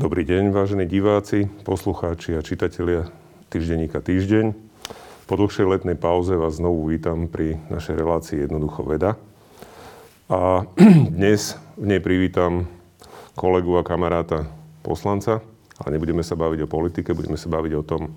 [0.00, 3.12] Dobrý deň, vážení diváci, poslucháči a čitatelia
[3.52, 4.56] týždenníka Týždeň.
[5.28, 9.20] Po dlhšej letnej pauze vás znovu vítam pri našej relácii Jednoducho veda.
[10.32, 10.64] A
[11.20, 12.64] dnes v nej privítam
[13.36, 14.48] kolegu a kamaráta
[14.80, 15.44] poslanca,
[15.76, 18.08] ale nebudeme sa baviť o politike, budeme sa baviť o tom,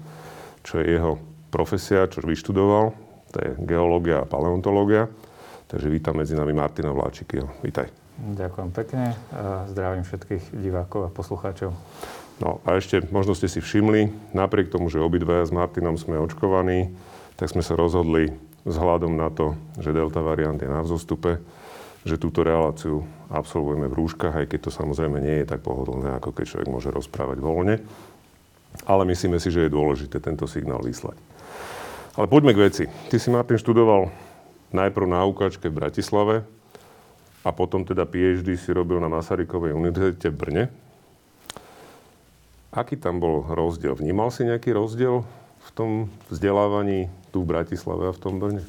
[0.63, 1.19] čo je jeho
[1.51, 2.95] profesia, čo vyštudoval,
[3.35, 5.11] to je geológia a paleontológia.
[5.67, 7.59] Takže vítam medzi nami Martina Vláčikyho.
[7.59, 8.02] Vítaj.
[8.13, 9.17] Ďakujem pekne.
[9.73, 11.73] Zdravím všetkých divákov a poslucháčov.
[12.41, 16.93] No a ešte možno ste si všimli, napriek tomu, že obidvaja s Martinom sme očkovaní,
[17.37, 18.33] tak sme sa rozhodli
[18.69, 21.41] vzhľadom na to, že delta variant je na vzostupe,
[22.05, 26.35] že túto reláciu absolvujeme v rúškach, aj keď to samozrejme nie je tak pohodlné, ako
[26.35, 27.81] keď človek môže rozprávať voľne.
[28.89, 31.17] Ale myslíme si, že je dôležité tento signál vyslať.
[32.17, 32.83] Ale poďme k veci.
[33.09, 34.09] Ty si, Martin, študoval
[34.73, 36.35] najprv na UKAčke v Bratislave,
[37.43, 40.63] a potom teda PhD si robil na Masarykovej univerzite v Brne.
[42.73, 43.93] Aký tam bol rozdiel?
[43.93, 45.27] Vnímal si nejaký rozdiel
[45.63, 45.89] v tom
[46.31, 48.63] vzdelávaní tu v Bratislave a v tom Brne?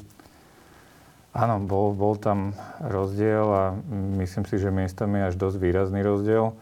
[1.35, 3.63] Áno, bol, bol tam rozdiel a
[4.23, 6.55] myslím si, že miestami až dosť výrazný rozdiel.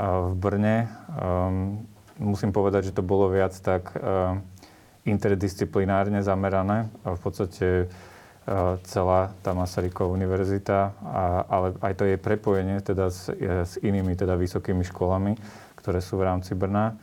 [0.00, 1.78] V Brne um,
[2.18, 4.34] musím povedať, že to bolo viac tak uh,
[5.06, 6.90] interdisciplinárne zamerané.
[7.06, 7.86] V podstate
[8.82, 14.34] celá tá Masaryková univerzita, a, ale aj to je prepojenie teda s, s inými teda
[14.34, 15.38] vysokými školami,
[15.78, 16.98] ktoré sú v rámci Brna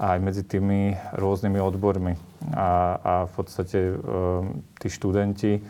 [0.00, 2.16] a aj medzi tými rôznymi odbormi.
[2.56, 3.94] A, a v podstate e,
[4.80, 5.62] tí študenti e,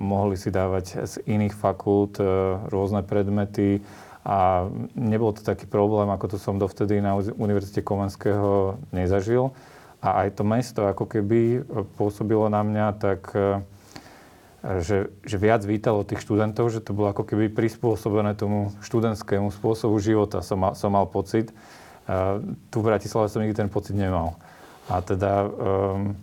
[0.00, 2.24] mohli si dávať z iných fakult e,
[2.72, 3.84] rôzne predmety
[4.24, 4.64] a
[4.96, 9.52] nebol to taký problém, ako to som dovtedy na Univerzite Komenského nezažil.
[10.00, 11.64] A aj to mesto ako keby
[12.00, 13.28] pôsobilo na mňa tak
[14.64, 20.00] že, že viac vítalo tých študentov, že to bolo ako keby prispôsobené tomu študentskému spôsobu
[20.00, 21.52] života, som mal, som mal pocit.
[22.08, 22.40] Uh,
[22.72, 24.40] tu v Bratislave som nikdy ten pocit nemal.
[24.88, 25.44] A teda...
[25.44, 26.16] Um,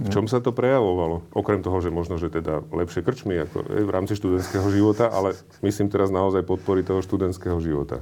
[0.00, 1.28] v čom sa to prejavovalo?
[1.36, 5.92] Okrem toho, že možno, že teda lepšie krčmy ako v rámci študentského života, ale myslím
[5.92, 8.00] teraz naozaj podpory toho študentského života.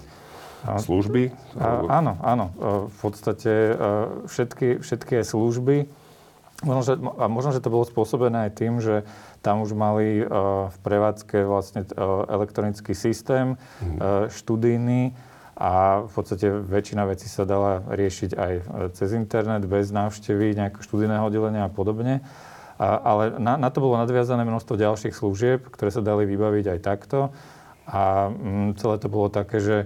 [0.63, 1.35] Služby?
[1.59, 2.55] A, áno, áno.
[2.87, 3.75] V podstate
[4.31, 5.91] všetky, všetky služby.
[6.63, 9.03] Možno že, a možno, že to bolo spôsobené aj tým, že
[9.43, 14.31] tam už mali uh, v prevádzke vlastne uh, elektronický systém mm.
[14.31, 15.13] študijný
[15.53, 18.53] a v podstate väčšina vecí sa dala riešiť aj
[18.97, 22.25] cez internet, bez návštevy nejakého študijného oddelenia a podobne.
[22.81, 26.79] A, ale na, na to bolo nadviazané množstvo ďalších služieb, ktoré sa dali vybaviť aj
[26.81, 27.31] takto.
[27.85, 29.77] A mm, celé to bolo také, že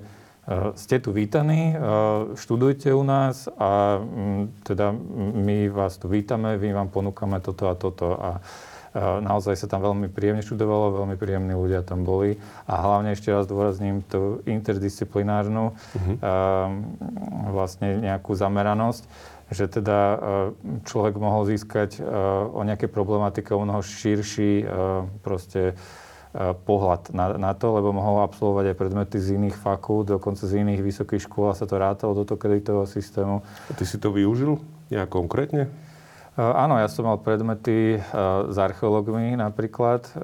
[0.78, 1.74] ste tu vítaní,
[2.38, 4.94] študujte u nás a um, teda
[5.34, 8.14] my vás tu vítame, my vám ponúkame toto a toto.
[8.14, 8.38] A
[8.96, 12.40] Naozaj sa tam veľmi príjemne študovalo, veľmi príjemní ľudia tam boli.
[12.64, 16.16] A hlavne ešte raz dôrazním tú interdisciplinárnu uh-huh.
[17.52, 19.04] vlastne nejakú zameranosť,
[19.52, 20.16] že teda
[20.88, 22.00] človek mohol získať
[22.56, 24.64] o nejaké problematike o mnoho širší
[25.20, 25.76] proste
[26.36, 30.84] pohľad na, na to, lebo mohol absolvovať aj predmety z iných fakult, dokonca z iných
[30.84, 33.40] vysokých škôl a sa to rátalo do toho kreditového systému.
[33.40, 34.60] A ty si to využil
[34.92, 35.68] nejak konkrétne?
[36.36, 40.20] Eh, áno, ja som mal predmety s eh, archeológmi napríklad, eh,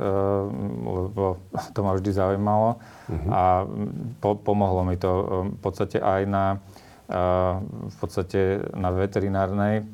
[0.85, 1.41] lebo
[1.73, 3.29] to ma vždy zaujímalo uh-huh.
[3.33, 3.43] a
[4.21, 6.45] po, pomohlo mi to v podstate aj na
[7.13, 9.85] v podstate na veterinárnej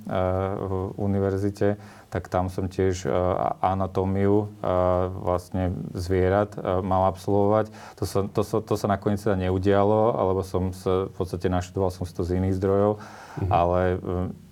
[0.95, 1.75] univerzite,
[2.15, 3.11] tak tam som tiež
[3.59, 4.47] anatómiu
[5.19, 7.75] vlastne zvierat mal absolvovať.
[7.99, 11.91] To sa, to, sa, to sa nakoniec teda neudialo, alebo som sa, v podstate naštudoval
[11.91, 13.03] som si to z iných zdrojov
[13.39, 13.51] Mm-hmm.
[13.55, 13.97] Ale e,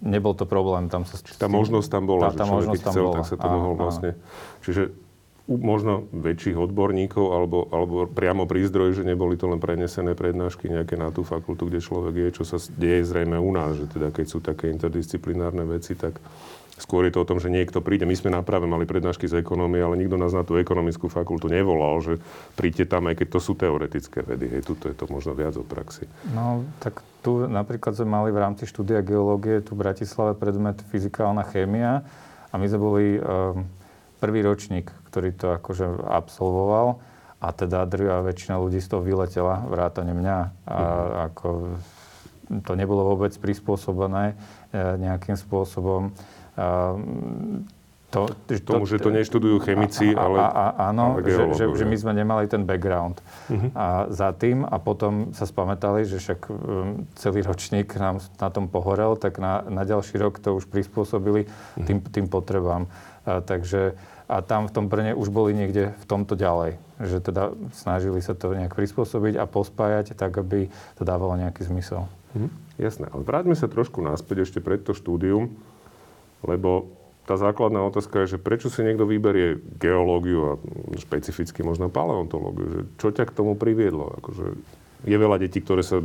[0.07, 0.87] nebol to problém.
[0.87, 3.15] Tam sa tá možnosť tam bola, tá, tá že človek, keď chcel, bola.
[3.19, 4.11] tak sa to mohol vlastne...
[4.63, 4.83] Čiže
[5.47, 10.99] možno väčších odborníkov alebo, alebo priamo pri zdroji, že neboli to len prenesené prednášky nejaké
[10.99, 14.27] na tú fakultu, kde človek je, čo sa deje zrejme u nás, že teda keď
[14.27, 16.19] sú také interdisciplinárne veci, tak
[16.77, 18.05] Skôr je to o tom, že niekto príde.
[18.05, 22.05] My sme práve mali prednášky z ekonomie, ale nikto nás na tú ekonomickú fakultu nevolal,
[22.05, 22.21] že
[22.53, 24.53] príďte tam, aj keď to sú teoretické vedy.
[24.53, 26.05] Hej, tuto je to možno viac o praxi.
[26.37, 31.49] No, tak tu napríklad sme mali v rámci štúdia geológie tu v Bratislave predmet fyzikálna
[31.49, 32.05] chémia
[32.53, 33.65] a my sme boli um,
[34.21, 37.01] prvý ročník, ktorý to akože absolvoval
[37.41, 40.39] a teda drvia väčšina ľudí z toho vyletela, vrátane mňa.
[40.65, 41.11] A mm.
[41.33, 41.49] ako
[42.65, 44.35] to nebolo vôbec prispôsobené e,
[45.03, 46.15] nejakým spôsobom
[48.07, 51.65] to, to, tomu, že to neštudujú chemici, a, ale, a, a, áno, ale že, že,
[51.69, 53.71] že my sme nemali ten background uh-huh.
[53.75, 58.71] a za tým a potom sa spamätali, že však um, celý ročník nám na tom
[58.71, 61.85] pohorel, tak na, na ďalší rok to už prispôsobili uh-huh.
[61.85, 62.89] tým, tým potrebám.
[63.27, 66.79] A, takže a tam v tom Brne už boli niekde v tomto ďalej.
[66.99, 67.43] Že teda
[67.75, 70.67] snažili sa to nejak prispôsobiť a pospájať tak, aby
[70.99, 72.11] to dávalo nejaký zmysel.
[72.35, 75.55] Hm, jasné, ale vráťme sa trošku naspäť ešte pred to štúdium,
[76.45, 76.93] lebo
[77.27, 80.53] tá základná otázka je, že prečo si niekto vyberie geológiu a
[80.95, 84.15] špecificky možno paleontológiu, že čo ťa k tomu priviedlo?
[84.23, 84.55] Akože
[85.03, 85.99] je veľa detí, ktoré sa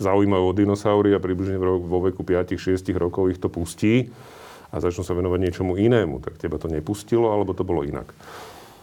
[0.00, 4.10] zaujímajú o dinosaury a približne vo veku 5-6 rokov ich to pustí
[4.74, 6.18] a začnú sa venovať niečomu inému.
[6.18, 8.10] Tak teba to nepustilo, alebo to bolo inak?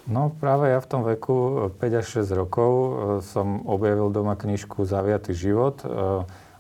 [0.10, 2.92] No práve ja v tom veku 5 až 6 rokov e,
[3.22, 5.88] som objavil doma knižku Zaviatý život e,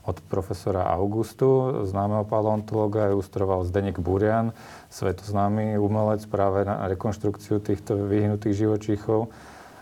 [0.01, 4.49] od profesora Augustu, známeho paleontologa, ilustroval Zdenek Burian,
[4.89, 9.29] svetoznámy umelec práve na rekonštrukciu týchto vyhnutých živočíchov.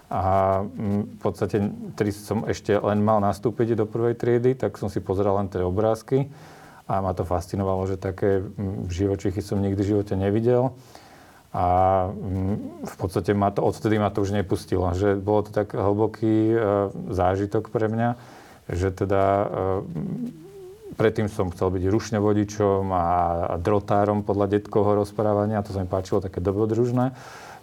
[0.10, 1.58] A mm, v podstate,
[1.96, 5.62] ktorý som ešte len mal nastúpiť do prvej triedy, tak som si pozeral len tie
[5.62, 6.28] obrázky
[6.90, 10.74] a ma to fascinovalo, že také mm, živočichy som nikdy v živote nevidel.
[11.54, 11.66] A
[12.10, 14.90] mm, v podstate ma to, odtedy ma to už nepustilo.
[14.98, 16.56] Že bolo to tak hlboký e,
[17.14, 18.10] zážitok pre mňa,
[18.70, 19.46] že teda e,
[20.96, 23.08] predtým som chcel byť rušňovodičom a,
[23.52, 27.16] a drotárom podľa detkovho rozprávania, to sa mi páčilo, také dobrodružné.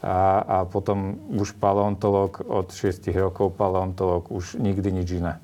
[0.06, 5.40] A, a potom už paleontolog od 6 rokov, paleontolog už nikdy nič iné.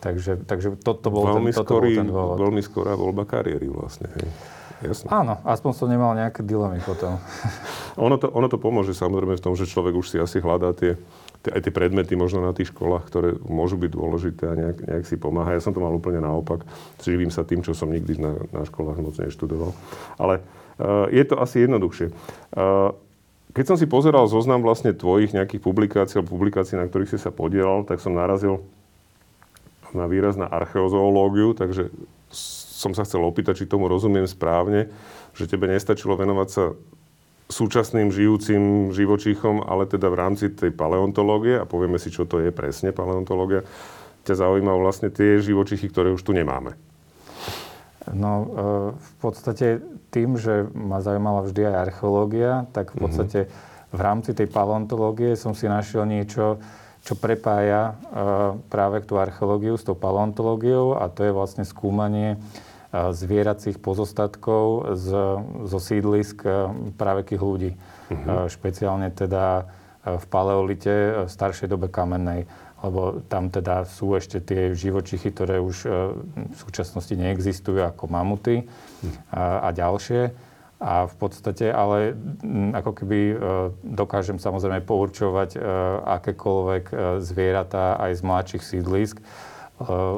[0.00, 2.36] Takže, takže to, to bol, veľmi ten, toto skorý, bol ten dôvod.
[2.36, 4.08] Veľmi skorá voľba kariéry vlastne.
[4.12, 4.28] Hej.
[4.84, 5.08] Jasne.
[5.08, 7.16] Áno, aspoň som nemal nejaké dilemy potom.
[8.04, 11.00] ono, to, ono to pomôže samozrejme v tom, že človek už si asi hľadá tie
[11.50, 15.16] aj tie predmety možno na tých školách, ktoré môžu byť dôležité a nejak, nejak si
[15.20, 15.52] pomáha.
[15.52, 16.64] Ja som to mal úplne naopak.
[17.00, 19.76] Živím sa tým, čo som nikdy na, na školách moc neštudoval.
[20.16, 22.12] Ale uh, je to asi jednoduchšie.
[22.56, 22.96] Uh,
[23.54, 27.30] keď som si pozeral zoznam vlastne tvojich nejakých publikácií alebo publikácií, na ktorých si sa
[27.30, 28.64] podielal, tak som narazil
[29.94, 31.92] na výraz na archeozoológiu, takže
[32.84, 34.90] som sa chcel opýtať, či tomu rozumiem správne,
[35.38, 36.64] že tebe nestačilo venovať sa
[37.48, 42.48] súčasným žijúcim živočíchom, ale teda v rámci tej paleontológie, a povieme si, čo to je
[42.48, 43.64] presne paleontológia,
[44.24, 46.72] ťa zaujímajú vlastne tie živočichy, ktoré už tu nemáme.
[48.08, 48.46] No, e,
[48.96, 53.02] v podstate tým, že ma zaujímala vždy aj archeológia, tak v mhm.
[53.04, 53.40] podstate
[53.94, 56.58] v rámci tej paleontológie som si našiel niečo,
[57.04, 57.94] čo prepája e,
[58.72, 62.40] práve tú archeológiu s tou paleontológiou a to je vlastne skúmanie
[62.94, 65.08] zvieracích pozostatkov z,
[65.66, 67.70] zo sídlisk e, právekých ľudí.
[67.74, 68.46] Uh-huh.
[68.46, 69.66] Špeciálne teda
[70.06, 72.46] e, v paleolite, v staršej dobe kamennej
[72.84, 75.88] lebo tam teda sú ešte tie živočichy, ktoré už
[76.36, 78.68] v súčasnosti neexistujú, ako mamuty
[79.32, 80.36] a, a ďalšie.
[80.84, 82.12] A v podstate, ale
[82.76, 83.18] ako keby
[83.80, 85.56] dokážem samozrejme pourčovať
[86.04, 86.84] akékoľvek
[87.24, 89.16] zvieratá aj z mladších sídlisk.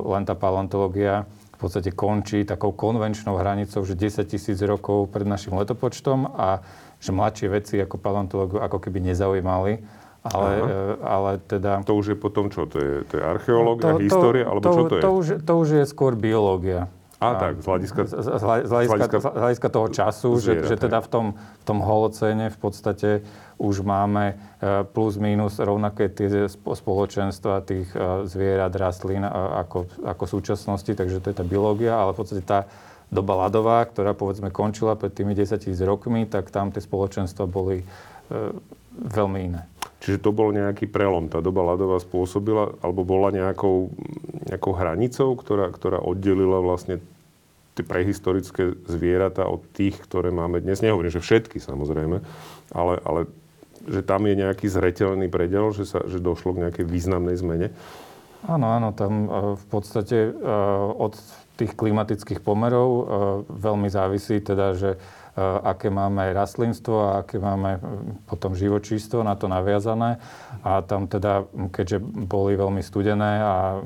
[0.02, 1.23] Len tá paleontológia
[1.56, 6.61] v podstate končí takou konvenčnou hranicou, že 10 tisíc rokov pred našim letopočtom a
[7.00, 9.81] že mladšie veci ako paleontológu ako keby nezaujímali.
[10.26, 11.81] Ale, e, ale teda...
[11.87, 12.67] To už je potom čo?
[12.67, 15.03] To je, to je archeológia, to, história, alebo to, čo to je?
[15.03, 16.91] To už, to už je skôr biológia.
[17.16, 18.28] A, a tak, z hľadiska, z, z,
[18.68, 22.58] z, hľadiska, z hľadiska toho času, že, že teda v tom, v tom holocéne v
[22.60, 23.24] podstate
[23.56, 30.92] už máme e, plus minus rovnaké tie spoločenstva tých e, zvierat, rastlín ako, ako súčasnosti,
[30.92, 32.68] takže to je tá biológia, ale v podstate tá
[33.08, 37.80] doba ľadová, ktorá povedzme končila pred tými 10 tisíc rokmi, tak tam tie spoločenstva boli
[37.80, 37.86] e,
[38.92, 39.64] veľmi iné.
[40.00, 41.32] Čiže to bol nejaký prelom.
[41.32, 43.90] Tá doba ľadová spôsobila, alebo bola nejakou,
[44.47, 47.00] nejakou hranicou, ktorá, ktorá oddelila vlastne
[47.76, 50.80] tie prehistorické zvieratá od tých, ktoré máme dnes.
[50.80, 52.25] Nehovorím, že všetky samozrejme,
[52.73, 53.21] ale, ale
[53.85, 57.68] že tam je nejaký zreteľný predel, že, sa, že došlo k nejakej významnej zmene?
[58.49, 59.28] Áno, áno, tam e,
[59.61, 60.50] v podstate e,
[60.97, 61.18] od
[61.56, 63.02] tých klimatických pomerov e,
[63.52, 64.90] veľmi závisí teda, že
[65.62, 67.76] aké máme rastlinstvo a aké máme
[68.25, 70.16] potom živočístvo na to naviazané.
[70.64, 73.78] A tam teda, keďže boli veľmi studené a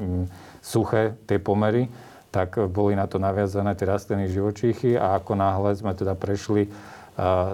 [0.63, 1.91] suché tie pomery,
[2.31, 6.71] tak boli na to naviazané tie rastliny živočíchy a ako náhle sme teda prešli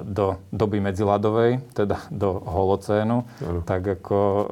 [0.05, 3.61] do doby medziladovej, teda do holocénu, ano.
[3.67, 4.45] tak ako e,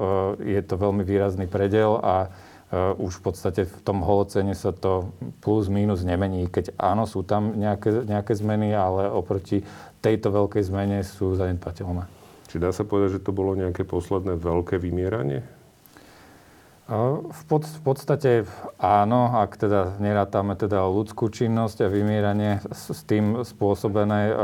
[0.58, 2.28] je to veľmi výrazný predel a e,
[2.74, 6.50] už v podstate v tom holocéne sa to plus minus nemení.
[6.50, 9.62] Keď áno, sú tam nejaké, nejaké zmeny, ale oproti
[10.02, 12.10] tejto veľkej zmene sú zanedbateľné.
[12.50, 15.46] Či dá sa povedať, že to bolo nejaké posledné veľké vymieranie?
[16.84, 18.44] V, pod, v podstate
[18.76, 24.36] áno, ak teda nerátame teda ľudskú činnosť a vymieranie s, tým spôsobené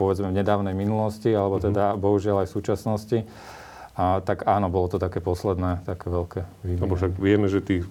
[0.00, 1.64] povedzme v nedávnej minulosti, alebo mhm.
[1.68, 3.18] teda bohužiaľ aj v súčasnosti.
[3.92, 6.84] A, tak áno, bolo to také posledné, také veľké vymieranie.
[6.88, 7.84] Lebo však vieme, že tých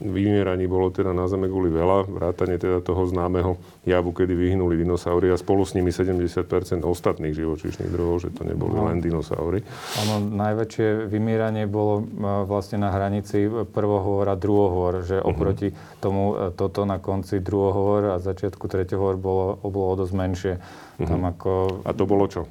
[0.00, 5.28] vymieraní bolo teda na Zeme guli veľa, vrátane teda toho známeho javu, kedy vyhnuli dinosaury
[5.28, 6.44] a spolu s nimi 70
[6.80, 8.88] ostatných živočíšnych druhov, že to neboli no.
[8.88, 9.60] len dinosaury.
[10.08, 12.04] Ono najväčšie vymieranie bolo e,
[12.48, 15.24] vlastne na hranici prvohor a druhohor, že mhm.
[15.24, 16.00] oproti uh-huh.
[16.00, 20.54] tomu e, toto na konci druhohor a začiatku treťohor bolo, bolo o dosť menšie.
[20.56, 21.08] Uh-huh.
[21.08, 21.84] Tam ako...
[21.84, 22.48] A to bolo čo?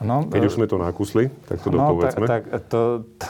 [0.00, 2.24] No, Keď už e, sme to nakusli, tak to no, dopovedzme.
[2.24, 3.28] Tak, tak to, to,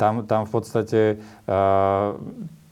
[0.00, 1.00] tam, tam v podstate
[1.44, 2.16] uh,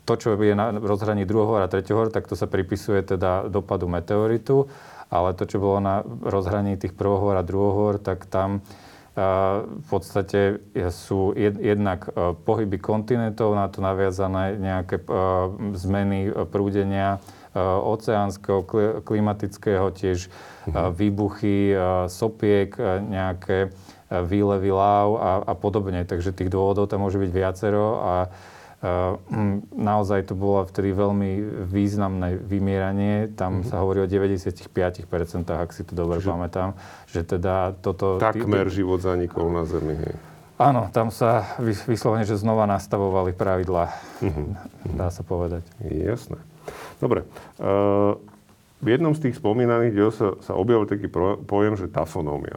[0.05, 4.69] to, čo je na rozhraní druhohor a treťohor, tak to sa pripisuje teda dopadu meteoritu,
[5.09, 10.61] ale to, čo bolo na rozhraní tých prvohor a druhohor, tak tam uh, v podstate
[10.93, 17.21] sú jed, jednak uh, pohyby kontinentov, na to naviazané nejaké uh, zmeny prúdenia
[17.63, 18.67] oceánskeho,
[19.07, 20.27] klimatického, tiež
[20.67, 20.91] mhm.
[20.91, 21.57] výbuchy
[22.11, 22.75] sopiek,
[23.07, 23.71] nejaké
[24.11, 26.05] výlevy láv a, a podobne.
[26.07, 28.15] Takže tých dôvodov tam môže byť viacero a
[28.85, 33.33] hm, naozaj to bolo vtedy veľmi významné vymieranie.
[33.33, 33.71] Tam mm-hmm.
[33.73, 34.69] sa hovorí o 95%,
[35.49, 36.71] ak si to dobre Čiže pamätám,
[37.09, 38.21] že teda toto...
[38.21, 40.15] Takmer tý, život zanikol na Zemi, hej.
[40.55, 41.59] Áno, tam sa
[41.91, 43.91] vyslovene, že znova nastavovali pravidlá,
[44.23, 44.47] mm-hmm.
[44.95, 45.67] dá sa povedať.
[45.83, 46.39] Jasné.
[47.05, 47.29] Dobre.
[47.61, 48.17] Uh,
[48.81, 51.13] v jednom z tých spomínaných diel sa, sa objavil taký
[51.45, 52.57] pojem, že tafonómia.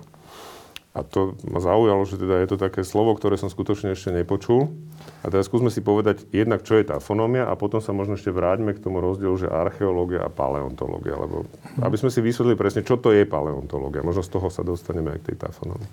[0.98, 4.74] A to ma zaujalo, že teda je to také slovo, ktoré som skutočne ešte nepočul.
[5.22, 8.74] A teraz skúsme si povedať jednak, čo je tafonómia a potom sa možno ešte vráťme
[8.74, 11.14] k tomu rozdielu, že archeológia a paleontológia.
[11.22, 11.46] Lebo
[11.86, 14.02] aby sme si vysvetlili presne, čo to je paleontológia.
[14.02, 15.92] Možno z toho sa dostaneme aj k tej tafonómii.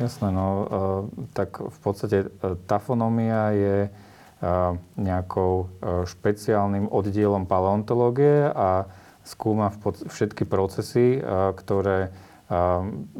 [0.00, 0.64] Jasné, no e,
[1.36, 2.28] tak v podstate e,
[2.64, 3.76] tafonómia je
[4.94, 8.86] nejakou e, špeciálnym oddielom paleontológie a
[9.26, 11.20] skúma všetky procesy, e,
[11.58, 12.10] ktoré e,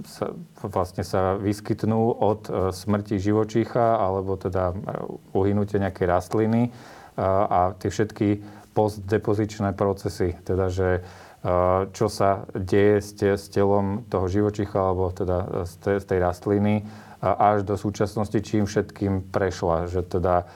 [0.06, 0.26] sa,
[0.62, 4.78] vlastne sa vyskytnú od smrti živočícha alebo teda
[5.34, 6.70] uhynutia nejakej rastliny
[7.18, 8.28] a tie všetky
[8.78, 11.02] postdepozičné procesy, teda že
[11.90, 16.86] čo sa deje s, telom toho živočícha alebo teda z tej rastliny
[17.18, 19.90] až do súčasnosti, čím všetkým prešla.
[19.90, 20.46] Že teda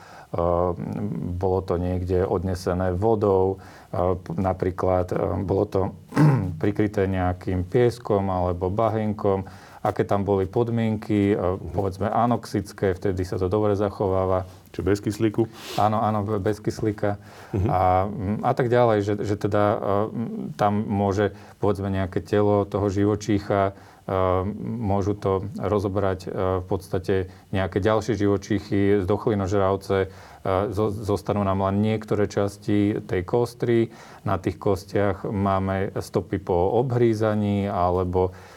[1.37, 3.61] bolo to niekde odnesené vodou,
[3.93, 5.81] ehm, napríklad ehm, bolo to
[6.61, 9.45] prikryté nejakým pieskom alebo bahenkom,
[9.83, 11.35] aké tam boli podmienky,
[11.75, 14.47] povedzme anoxické, vtedy sa to dobre zachováva.
[14.71, 15.43] Čiže bez kyslíku?
[15.75, 17.19] Áno, áno, bez kyslíka.
[17.51, 17.67] Uh-huh.
[17.67, 18.07] A,
[18.47, 19.63] a tak ďalej, že, že teda
[20.55, 23.75] tam môže, povedzme, nejaké telo toho živočícha
[24.59, 26.27] môžu to rozobrať
[26.59, 30.11] v podstate nejaké ďalšie živočíchy, zdochlinožravce,
[30.91, 33.95] zostanú nám len niektoré časti tej kostry.
[34.27, 38.52] Na tých kostiach máme stopy po obhrízaní alebo Ehm,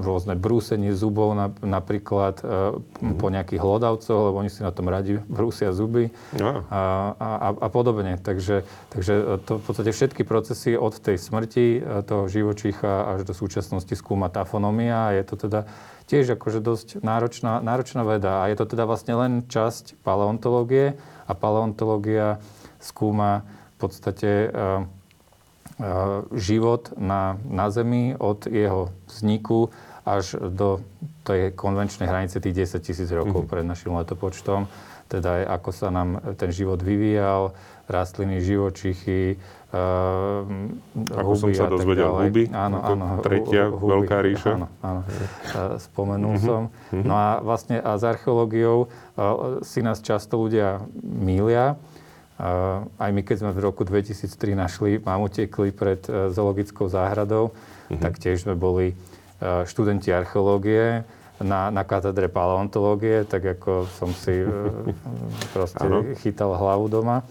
[0.00, 3.18] rôzne brúsenie zubov napríklad mm-hmm.
[3.18, 6.64] po nejakých hlodavcoch, lebo oni si na tom radi brúsia zuby no.
[6.70, 8.16] a, a, a podobne.
[8.20, 13.28] Takže, takže e, to v podstate všetky procesy od tej smrti e, toho živočícha až
[13.28, 15.66] do súčasnosti skúma tafonomia a je to teda
[16.04, 21.32] tiež akože dosť náročná, náročná veda a je to teda vlastne len časť paleontológie a
[21.32, 22.42] paleontológia
[22.76, 23.44] skúma
[23.74, 25.03] v podstate E,
[26.34, 30.84] život na, na Zemi od jeho vzniku až do
[31.24, 33.52] tej konvenčnej hranice tých 10 tisíc rokov mm-hmm.
[33.52, 34.68] pred našim letopočtom.
[35.08, 39.36] Teda aj ako sa nám ten život vyvíjal, rastliny, živočichy,
[39.72, 40.44] uh,
[41.12, 44.50] Ako som sa dozvedel, huby, áno, áno, tretia huby, veľká ríša.
[44.56, 46.48] Áno, áno, uh, spomenul mm-hmm.
[46.48, 46.62] som.
[46.92, 47.04] Mhm.
[47.04, 51.76] No a vlastne a s archeológiou uh, si nás často ľudia mília,
[52.98, 58.02] aj my, keď sme v roku 2003 našli mamutekli pred e, zoologickou záhradou, mm-hmm.
[58.02, 58.94] tak tiež sme boli e,
[59.70, 61.06] študenti archeológie
[61.38, 64.50] na, na katedre paleontológie, tak ako som si e,
[65.54, 65.86] proste
[66.26, 67.22] chytal hlavu doma.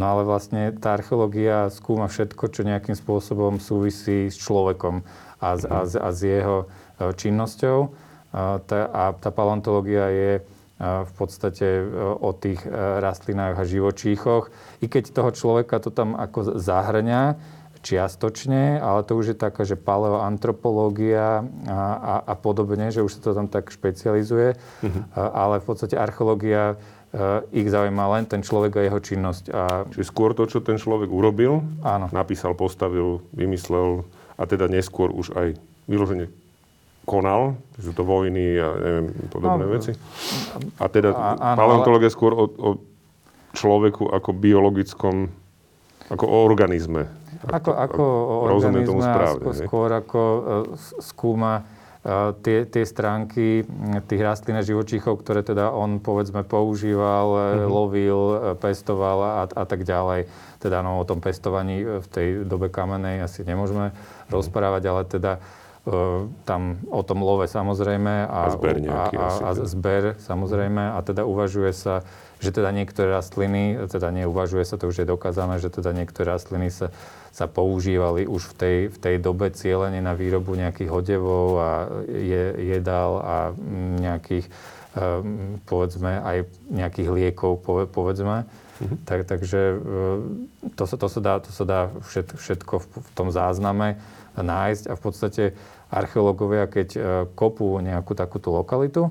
[0.00, 5.04] No ale vlastne tá archeológia skúma všetko, čo nejakým spôsobom súvisí s človekom
[5.44, 5.68] a, mm-hmm.
[5.68, 6.56] a, a s jeho
[6.96, 7.78] činnosťou.
[8.32, 10.32] A tá, a tá paleontológia je
[10.78, 12.70] v podstate e, o tých e,
[13.02, 14.54] rastlinách a živočíchoch.
[14.78, 17.34] I keď toho človeka to tam ako zahrňa
[17.82, 23.20] čiastočne, ale to už je taká, že paleoantropológia a, a, a podobne, že už sa
[23.22, 24.58] to tam tak špecializuje.
[24.58, 25.02] Mm-hmm.
[25.14, 29.44] Ale v podstate archeológia e, ich zaujíma len ten človek a jeho činnosť.
[29.50, 29.62] A...
[29.90, 32.06] Čiže skôr to, čo ten človek urobil, Áno.
[32.14, 34.06] napísal, postavil, vymyslel
[34.38, 35.58] a teda neskôr už aj
[35.90, 36.30] vyloženie
[37.08, 39.92] konal, sú to vojny a neviem, podobné no, veci.
[40.76, 42.14] A teda a, paleontológia ale...
[42.14, 42.70] skôr o, o
[43.56, 45.32] človeku ako biologickom,
[46.12, 47.08] ako o organizme.
[47.48, 50.42] Ako, ako, ako o organizme tomu správne, skôr, skôr ako uh,
[50.98, 53.62] skúma uh, tie, tie stránky
[54.10, 57.68] tých rastlín a živočíchov, ktoré teda on povedzme používal, mm-hmm.
[57.70, 58.20] lovil,
[58.58, 60.28] pestoval a, a tak ďalej.
[60.58, 64.34] Teda no, o tom pestovaní v tej dobe kamenej asi nemôžeme mm-hmm.
[64.34, 65.32] rozprávať, ale teda
[66.44, 70.98] tam o tom love samozrejme a, a zber, nejaký a, a, a zber samozrejme a
[71.00, 72.04] teda uvažuje sa
[72.38, 76.70] že teda niektoré rastliny, teda neuvažuje sa, to už je dokázané, že teda niektoré rastliny
[76.70, 76.94] sa,
[77.34, 81.70] sa používali už v tej, v tej dobe cieľene na výrobu nejakých hodevov a
[82.06, 83.36] je, jedál a
[83.98, 84.46] nejakých,
[84.94, 86.38] um, povedzme, aj
[86.70, 87.58] nejakých liekov,
[87.90, 88.46] povedzme.
[88.78, 88.98] Mm-hmm.
[89.10, 89.76] Tak, takže e,
[90.78, 93.98] to sa, to sa dá, to sa dá všet, všetko v, v tom zázname
[94.40, 95.42] nájsť a v podstate
[95.88, 97.00] archeológovia, keď e,
[97.32, 99.10] kopú nejakú takúto lokalitu,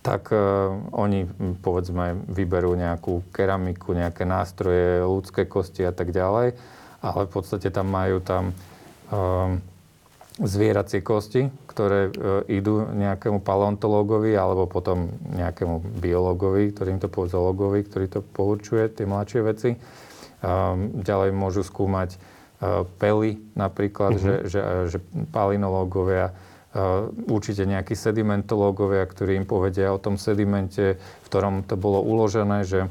[0.00, 1.28] tak uh, oni
[1.60, 6.56] povedzme vyberú nejakú keramiku, nejaké nástroje, ľudské kosti a tak ďalej,
[7.04, 8.56] ale v podstate tam majú tam
[9.12, 9.52] uh,
[10.40, 18.06] zvieracie kosti, ktoré uh, idú nejakému paleontológovi alebo potom nejakému biológovi, ktorým to zoologovi, ktorý
[18.08, 19.70] to pourčuje, tie mladšie veci.
[20.40, 22.16] Um, ďalej môžu skúmať
[23.00, 24.46] pely napríklad, mm-hmm.
[24.46, 24.60] že, že,
[24.92, 24.98] že
[25.32, 26.36] palinológovia
[26.70, 32.62] Uh, určite nejakí sedimentológovia, ktorí im povedia o tom sedimente, v ktorom to bolo uložené,
[32.62, 32.86] že...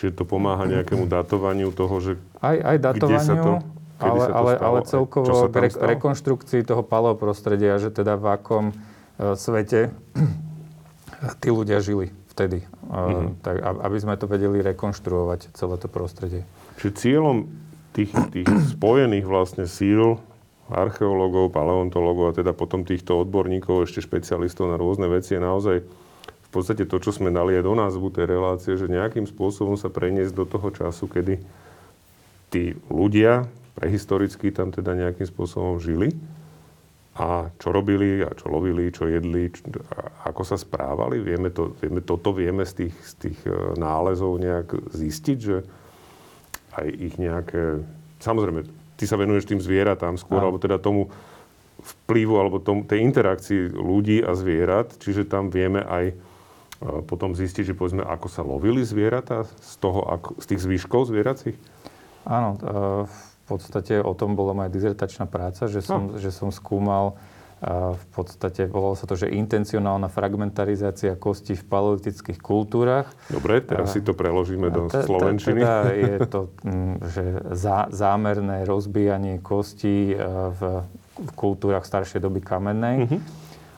[0.00, 2.16] Čiže to pomáha nejakému datovaniu toho, že...
[2.40, 3.52] Aj, aj datovaniu, sa to,
[4.00, 8.64] ale, sa to ale, ale celkovo k re, rekonštrukcii toho paleoprostredia, že teda v akom
[8.72, 9.92] uh, svete
[11.44, 12.64] tí ľudia žili vtedy.
[12.64, 13.44] Mm-hmm.
[13.44, 16.48] tak, aby sme to vedeli rekonštruovať, celé to prostredie.
[16.80, 17.44] Čiže cieľom
[17.98, 20.22] tých, tých spojených vlastne síl
[20.70, 25.76] archeológov, paleontológov a teda potom týchto odborníkov, ešte špecialistov na rôzne veci je naozaj
[26.48, 29.92] v podstate to, čo sme dali aj do názvu tej relácie, že nejakým spôsobom sa
[29.92, 31.40] preniesť do toho času, kedy
[32.48, 33.44] tí ľudia
[33.76, 36.14] prehistoricky tam teda nejakým spôsobom žili
[37.18, 39.66] a čo robili a čo lovili, čo jedli, čo,
[40.24, 41.18] ako sa správali.
[41.18, 45.56] Vieme, to, vieme toto vieme z tých, z tých e, nálezov nejak zistiť, že
[46.84, 47.82] aj ich nejaké...
[48.18, 48.66] Samozrejme,
[48.98, 51.10] ty sa venuješ tým zvieratám skôr, alebo teda tomu
[51.78, 56.14] vplyvu, alebo tomu, tej interakcii ľudí a zvierat, čiže tam vieme aj e,
[57.06, 61.56] potom zistiť, že povedzme, ako sa lovili zvieratá z, toho, ako, z tých zvyškov zvieracích?
[62.26, 66.18] Áno, e, v podstate o tom bola moja dizertačná práca, že som, no.
[66.18, 67.14] že som skúmal
[67.66, 73.10] v podstate volalo sa to, že intencionálna fragmentarizácia kosti v paleolitických kultúrach.
[73.26, 75.58] Dobre, teraz a, si to preložíme do te, slovenčiny.
[75.58, 77.24] Teda je to, mm, že
[77.58, 80.16] zá, zámerné rozbíjanie kostí e,
[80.54, 80.86] v,
[81.18, 82.96] v kultúrach staršej doby kamennej.
[83.10, 83.20] Mm-hmm.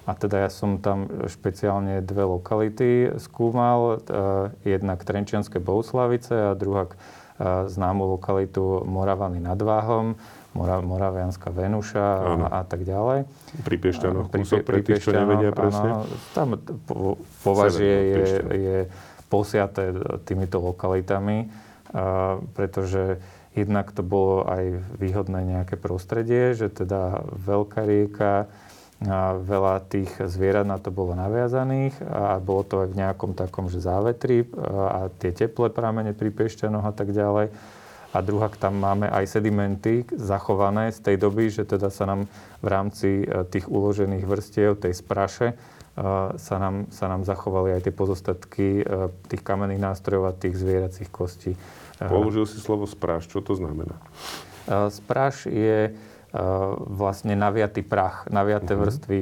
[0.05, 4.05] A teda ja som tam špeciálne dve lokality skúmal.
[4.05, 6.93] E, jednak Trenčianske Bouslavice a druhá e,
[7.65, 12.23] známu lokalitu Moravany nad Váhom Mora, Moravianská Venuša a,
[12.59, 13.27] a tak ďalej.
[13.63, 16.03] Pri Piešťanoch, pri, kúsok pre tých, čo nevedia presne.
[16.03, 18.79] Áno, tam po, považie je, je
[19.31, 19.95] posiaté
[20.27, 21.47] týmito lokalitami,
[21.95, 23.23] a, pretože
[23.55, 28.51] jednak to bolo aj výhodné nejaké prostredie, že teda veľká rieka,
[29.01, 33.73] a veľa tých zvierat na to bolo naviazaných a bolo to aj v nejakom takom,
[33.73, 37.49] že závetri a tie teplé pramene pri Piešťanoch a tak ďalej
[38.11, 42.27] a druhá tam máme aj sedimenty zachované z tej doby, že teda sa nám
[42.59, 45.57] v rámci e, tých uložených vrstiev, tej spraše, e,
[46.35, 48.85] sa nám, sa nám zachovali aj tie pozostatky e,
[49.31, 51.55] tých kamenných nástrojov a tých zvieracích kostí.
[52.03, 53.29] Použil si slovo spráš.
[53.29, 54.01] Čo to znamená?
[54.89, 55.93] Spráš je
[56.89, 58.89] vlastne naviatý prach, naviaté uh-huh.
[58.89, 59.19] vrstvy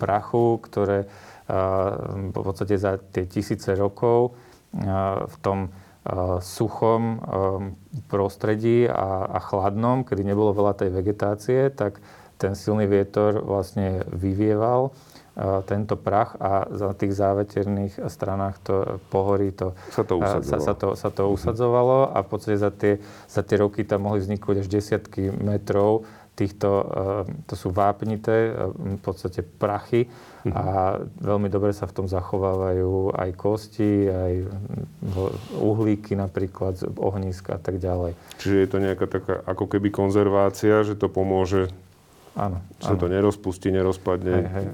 [0.00, 1.04] prachu, ktoré
[1.50, 4.32] v podstate za tie tisíce rokov
[5.20, 5.68] v tom
[6.44, 7.16] suchom
[8.12, 11.96] prostredí a, a chladnom, kedy nebolo veľa tej vegetácie, tak
[12.36, 14.92] ten silný vietor vlastne vyvieval
[15.66, 18.74] tento prach a za tých záveterných stranách to
[19.10, 22.70] pohorí to, sa to usadzovalo, sa, sa to, sa to usadzovalo a v podstate za
[22.70, 26.68] tie, za tie roky tam mohli vzniknúť až desiatky metrov týchto,
[27.46, 30.10] to sú vápnité, v podstate prachy,
[30.44, 34.32] a veľmi dobre sa v tom zachovávajú aj kosti, aj
[35.56, 38.12] uhlíky napríklad, ohniska a tak ďalej.
[38.42, 41.72] Čiže je to nejaká taká ako keby konzervácia, že to pomôže
[42.34, 42.58] Áno.
[42.82, 44.34] Sa to nerozpustí, nerozpadne.
[44.42, 44.66] Hej, hej.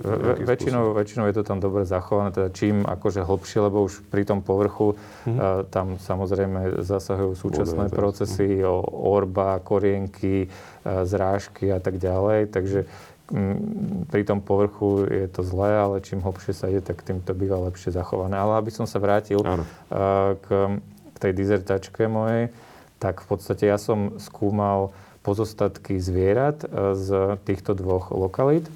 [0.48, 4.40] Väčšinou, väčšinou je to tam dobre zachované, teda čím akože hlbšie, lebo už pri tom
[4.40, 5.36] povrchu mm-hmm.
[5.36, 8.80] uh, tam samozrejme zasahujú súčasné Voda, procesy, o,
[9.12, 12.48] orba, korienky, uh, zrážky a tak ďalej.
[12.48, 12.80] Takže
[14.10, 17.62] pri tom povrchu je to zlé, ale čím hlbšie sa ide, tak tým to býva
[17.70, 18.34] lepšie zachované.
[18.34, 20.46] Ale aby som sa vrátil k,
[21.14, 22.50] k tej dizertačke mojej,
[22.98, 24.90] tak v podstate ja som skúmal
[25.20, 26.64] pozostatky zvierat
[26.96, 28.68] z týchto dvoch lokalít.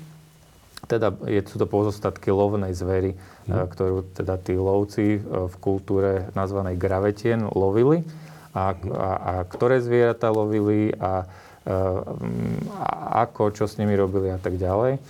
[0.84, 3.16] teda je, sú to pozostatky lovnej zvery,
[3.48, 3.72] mm.
[3.72, 8.04] ktorú teda tí lovci v kultúre nazvanej gravetien lovili
[8.52, 11.24] a, a, a ktoré zvieratá lovili a,
[11.64, 12.90] a
[13.24, 15.00] ako, čo s nimi robili a tak ďalej.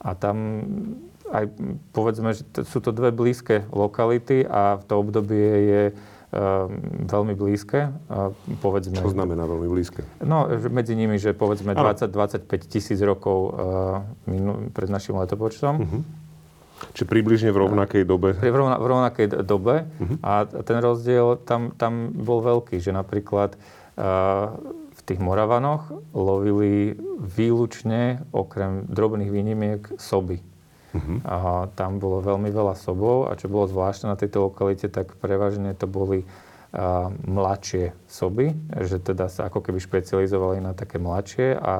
[0.00, 0.64] A tam
[1.28, 1.44] aj
[1.92, 5.82] povedzme, že sú to dve blízke lokality a v to obdobie je
[7.08, 7.88] veľmi blízke.
[8.60, 10.04] Povedzme, Čo znamená veľmi blízke?
[10.20, 13.56] No, medzi nimi, že povedzme 20-25 tisíc rokov
[14.76, 15.74] pred našim letopočtom.
[15.80, 16.02] Uh-huh.
[16.92, 18.36] Čiže približne v rovnakej dobe?
[18.36, 19.88] V, rovna, v rovnakej dobe.
[19.88, 20.16] Uh-huh.
[20.20, 23.56] A ten rozdiel tam, tam bol veľký, že napríklad
[24.94, 30.44] v tých Moravanoch lovili výlučne, okrem drobných výnimiek, soby.
[30.88, 31.20] Uh-huh.
[31.28, 35.76] A tam bolo veľmi veľa sobov a čo bolo zvláštne na tejto lokalite, tak prevažne
[35.76, 36.24] to boli
[36.72, 41.74] a, mladšie soby, že teda sa ako keby špecializovali na také mladšie a, a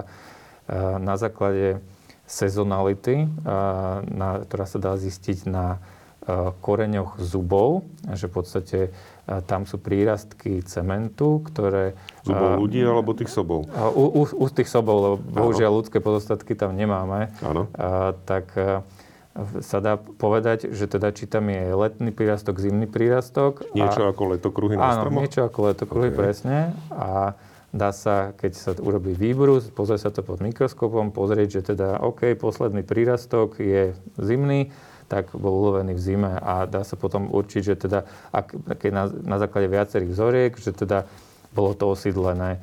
[1.01, 1.81] na základe
[2.29, 5.81] sezonality, a, na, ktorá sa dá zistiť na
[6.29, 8.79] a, koreňoch zubov, že v podstate
[9.25, 11.97] a, tam sú prírastky cementu, ktoré...
[12.29, 13.65] Zubov ľudí alebo tých sobov?
[13.73, 17.33] U, u, u tých sobov, lebo bohužiaľ ľudské pozostatky tam nemáme.
[17.41, 17.73] Áno.
[18.29, 18.53] Tak
[19.63, 23.71] sa dá povedať, že teda či tam je letný prírastok, zimný prírastok.
[23.75, 26.19] Niečo a, ako letokruhy na Áno, niečo ako letokruhy, okay.
[26.19, 26.57] presne.
[26.91, 27.39] A
[27.71, 32.35] dá sa, keď sa urobí výbrus, pozrie sa to pod mikroskopom, pozrieť, že teda OK,
[32.35, 34.73] posledný prírastok je zimný,
[35.09, 39.05] tak bol ulovený v zime a dá sa potom určiť, že teda, ak, keď na,
[39.25, 41.09] na základe viacerých vzoriek, že teda
[41.53, 42.61] bolo to osídlené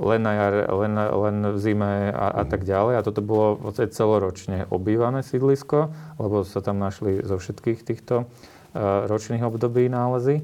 [0.00, 2.94] len na jar, len, len v zime a, a tak ďalej.
[2.96, 9.44] A toto bolo celoročne obývané sídlisko, lebo sa tam našli zo všetkých týchto eh, ročných
[9.44, 10.40] období nálezy.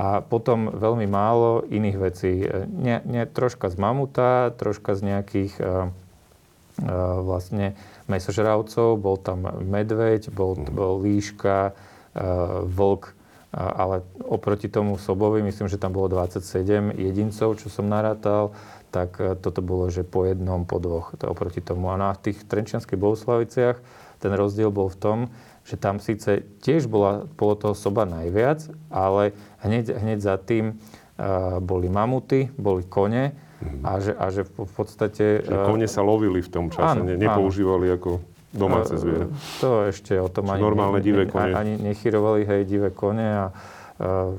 [0.00, 2.48] A potom veľmi málo iných vecí.
[2.72, 5.92] Nie, nie, troška z mamuta, troška z nejakých uh,
[7.20, 7.76] vlastne
[8.08, 11.76] mesožravcov, bol tam medveď, bol, bol líška,
[12.72, 13.12] vlk,
[13.52, 18.56] ale oproti tomu Sobovi, myslím, že tam bolo 27 jedincov, čo som narátal,
[18.88, 21.92] tak e, toto bolo, že po jednom, po dvoch, to oproti tomu.
[21.92, 23.76] A na tých Trenčianských Bohuslaviciach
[24.24, 25.18] ten rozdiel bol v tom,
[25.68, 31.60] že tam síce tiež bola, bolo toho soba najviac, ale hneď, hneď za tým uh,
[31.62, 33.34] boli mamuty, boli kone
[33.82, 35.46] a že, a že v podstate...
[35.46, 37.98] Že kone sa lovili v tom čase, áno, ne, nepoužívali áno.
[37.98, 38.10] ako
[38.52, 39.26] domáce zviera.
[39.64, 41.56] To ešte o tom ani, normálne divé kone.
[41.56, 43.46] ani nechyrovali, hej, divé kone a
[44.02, 44.34] Uh,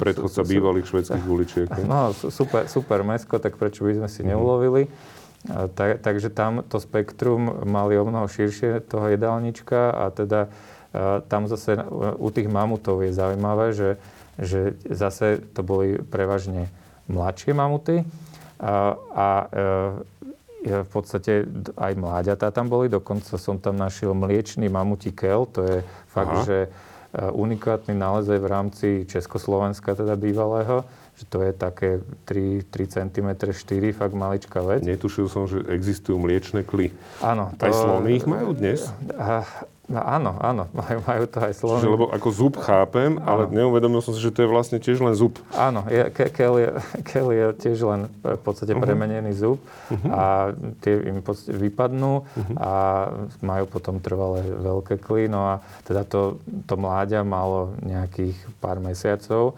[0.00, 1.68] Predchodca bývalých švedských uličiek.
[1.86, 4.28] No, super, super mesko, tak prečo by sme si mhm.
[4.34, 4.82] neulovili?
[5.46, 11.22] Uh, tak, takže tam to spektrum mali o mnoho širšie toho jedálnička a teda uh,
[11.30, 11.78] tam zase
[12.18, 14.02] u tých mamutov je zaujímavé, že,
[14.34, 16.66] že zase to boli prevažne
[17.06, 18.02] mladšie mamuty
[18.58, 19.26] a, a
[20.66, 21.46] v podstate
[21.78, 25.76] aj mláďatá tam boli, dokonca som tam našiel mliečný mamutí kel, to je
[26.10, 26.44] fakt, Aha.
[26.44, 26.68] že e,
[27.30, 30.82] unikátny nález aj v rámci Československa teda bývalého,
[31.14, 31.90] že to je také
[32.26, 34.82] 3, 3 cm 4, fakt maličká vec.
[34.82, 36.90] Netušil som, že existujú mliečne kly.
[37.22, 37.54] Áno.
[37.58, 37.62] To...
[37.62, 38.90] Aj slony ich majú dnes?
[39.88, 41.80] No, áno, áno, majú, majú to aj slony.
[41.80, 45.16] Čiže, lebo ako zub chápem, ale neuvedomil som si, že to je vlastne tiež len
[45.16, 45.40] zub.
[45.56, 46.68] Áno, je, ke, kel, je,
[47.08, 48.84] kel je tiež len v podstate uh-huh.
[48.84, 49.56] premenený zub
[49.88, 50.12] uh-huh.
[50.12, 50.24] a
[50.84, 52.56] tie im podstate vypadnú uh-huh.
[52.60, 52.72] a
[53.40, 55.32] majú potom trvalé veľké kly.
[55.32, 56.36] No a teda to,
[56.68, 59.56] to mláďa malo nejakých pár mesiacov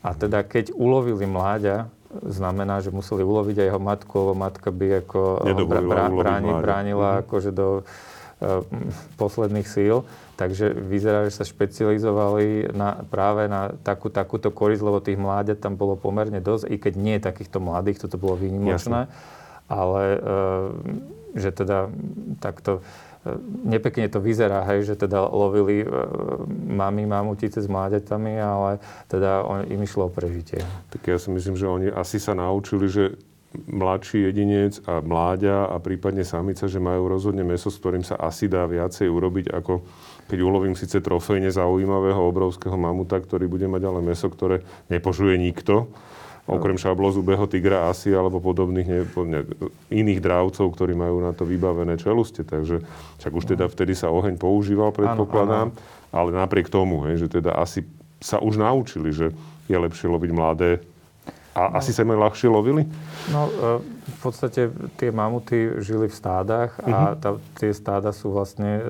[0.00, 1.92] a teda keď ulovili mláďa,
[2.24, 5.20] znamená, že museli uloviť aj jeho matku, lebo matka by ako
[5.68, 7.22] brá, bráni, bránila uh-huh.
[7.28, 7.84] akože do
[9.16, 10.04] posledných síl.
[10.36, 15.80] Takže vyzerá, že sa špecializovali na, práve na takú, takúto korisť, lebo tých mláďat tam
[15.80, 19.08] bolo pomerne dosť, i keď nie takýchto mladých, toto bolo výnimočné.
[19.08, 19.64] Jasne.
[19.66, 20.18] Ale e,
[21.40, 21.88] že teda
[22.44, 22.84] takto
[23.24, 23.32] e,
[23.64, 25.88] nepekne to vyzerá, hej, že teda lovili
[26.68, 28.76] mami, mamutice s mláďatami, ale
[29.08, 30.60] teda on, im išlo o prežitie.
[30.92, 33.16] Tak ja si myslím, že oni asi sa naučili, že
[33.64, 38.46] mladší jedinec a mláďa a prípadne samica, že majú rozhodne meso, s ktorým sa asi
[38.46, 39.80] dá viacej urobiť, ako
[40.26, 45.86] keď ulovím síce trofejne zaujímavého obrovského mamuta, ktorý bude mať ale meso, ktoré nepožuje nikto,
[46.46, 49.40] okrem šablozubého tigra asi, alebo podobných ne, ne,
[49.90, 52.46] iných drávcov, ktorí majú na to vybavené čeluste.
[52.46, 52.86] Takže
[53.18, 55.74] však už teda vtedy sa oheň používal, predpokladám,
[56.14, 57.82] ale napriek tomu, hej, že teda asi
[58.22, 59.34] sa už naučili, že
[59.66, 60.70] je lepšie loviť mladé
[61.56, 62.84] a no, asi sa im ľahšie lovili?
[63.32, 64.68] No, e, v podstate
[65.00, 67.24] tie mamuty žili v stádach a mhm.
[67.24, 68.84] tá, tie stáda sú vlastne e,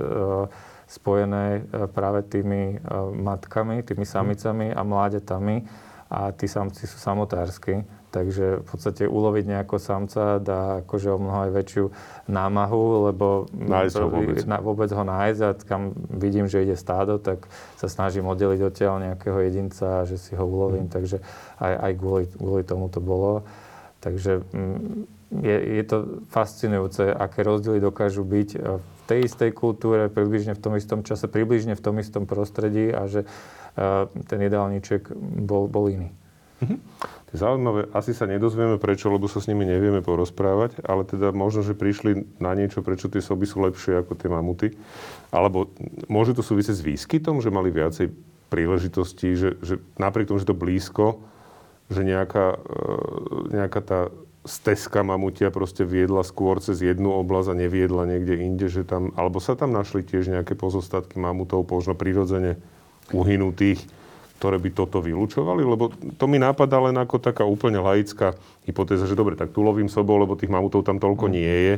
[0.90, 2.83] spojené e, práve tými
[3.22, 5.87] matkami, tými samicami a mláďatami.
[6.07, 7.83] a tí samci sú samotársky.
[8.16, 11.85] Takže v podstate uloviť nejakého samca dá akože o mnoho aj väčšiu
[12.33, 14.40] námahu, lebo nájsť ho vôbec.
[14.48, 17.44] Na, vôbec ho nájsť a kam vidím, že ide stádo, tak
[17.76, 20.88] sa snažím oddeliť odtiaľ nejakého jedinca, že si ho ulovím.
[20.88, 20.92] Mm.
[20.96, 21.16] Takže
[21.61, 23.44] aj, aj kvôli, kvôli tomu to bolo.
[24.00, 25.05] Takže mm,
[25.44, 25.96] je, je to
[26.33, 31.76] fascinujúce, aké rozdiely dokážu byť v tej istej kultúre, približne v tom istom čase, približne
[31.76, 35.12] v tom istom prostredí a že uh, ten jedálniček
[35.44, 36.16] bol, bol iný.
[36.64, 36.79] Mm-hmm.
[37.37, 37.92] Zaujímavé.
[37.92, 42.40] Asi sa nedozvieme prečo, lebo sa s nimi nevieme porozprávať, ale teda možno, že prišli
[42.40, 44.72] na niečo, prečo tie soby sú lepšie ako tie mamuty.
[45.29, 45.68] Alebo
[46.09, 48.09] môže to súvisieť s výskytom, že mali viacej
[48.49, 51.20] príležitostí, že, že napriek tomu, že to blízko,
[51.92, 54.01] že nejaká, e, nejaká tá
[54.46, 59.42] stezka mamutia proste viedla skôr cez jednu oblasť a neviedla niekde inde, že tam, alebo
[59.42, 62.57] sa tam našli tiež nejaké pozostatky mamutov, možno prirodzene
[63.11, 63.83] uhynutých,
[64.37, 65.64] ktoré by toto vylúčovali?
[65.64, 68.37] Lebo to mi nápada len ako taká úplne laická
[68.68, 71.33] hypotéza, že dobre, tak tu lovím sobou, lebo tých mamutov tam toľko mm.
[71.33, 71.75] nie je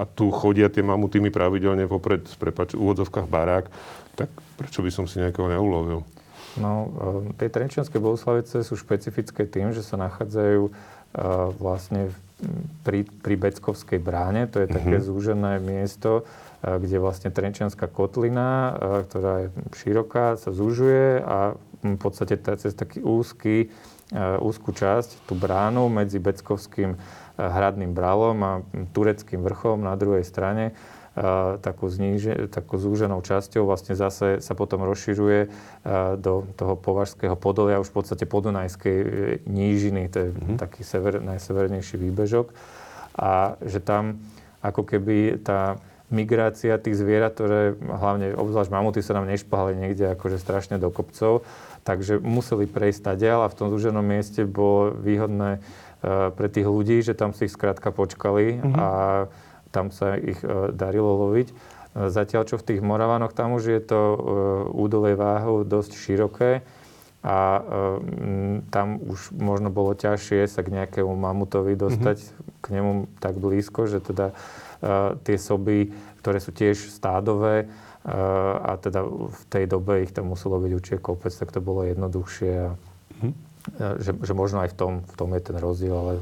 [0.00, 3.68] a tu chodia tie mamuty mi pravidelne popred, prepač, v úvodzovkách barák,
[4.16, 6.00] tak prečo by som si nejakého neulovil?
[6.56, 6.88] No,
[7.28, 10.72] e, tie Trenčianske Bohuslavice sú špecifické tým, že sa nachádzajú e,
[11.60, 12.08] vlastne
[12.80, 15.08] pri, pri Beckovskej bráne, to je také mm-hmm.
[15.12, 16.24] zúžené miesto,
[16.64, 23.00] e, kde vlastne Trenčianská kotlina, ktorá je široká, sa zúžuje a v podstate cez taký
[23.00, 23.68] úzky,
[24.12, 26.98] e, úzkú časť, tú bránu medzi Beckovským e,
[27.36, 28.52] hradným bralom a
[28.92, 31.22] tureckým vrchom na druhej strane, e,
[31.60, 35.48] takú, zníže, takú zúženou časťou vlastne zase sa potom rozširuje
[36.20, 38.96] do toho považského podolia, už v podstate podunajskej
[39.48, 40.56] nížiny, to je mm-hmm.
[40.60, 42.52] taký sever, najsevernejší výbežok.
[43.16, 44.20] A že tam
[44.60, 50.42] ako keby tá migrácia tých zvierat, ktoré hlavne, obzvlášť mamuty sa nám nešpahali niekde akože
[50.42, 51.46] strašne do kopcov,
[51.90, 55.60] Takže museli prejsť ďal a v tom zúženom mieste bolo výhodné e,
[56.30, 58.74] pre tých ľudí, že tam si ich skrátka počkali mm-hmm.
[58.78, 58.88] a
[59.74, 61.50] tam sa ich e, darilo loviť.
[61.50, 61.54] E,
[62.06, 64.00] zatiaľ, čo v tých Moravanoch, tam už je to
[64.70, 66.62] údolie váhu dosť široké
[67.26, 67.60] a
[68.72, 72.64] tam už možno bolo ťažšie sa k nejakému mamutovi dostať, mm-hmm.
[72.64, 74.32] k nemu tak blízko, že teda
[75.28, 75.92] tie soby,
[76.24, 77.68] ktoré sú tiež stádové,
[78.00, 82.52] a teda v tej dobe ich tam muselo byť určite kopec, tak to bolo jednoduchšie.
[82.56, 82.70] A,
[83.20, 83.34] mm.
[84.00, 86.14] že, že možno aj v tom, v tom je ten rozdiel, ale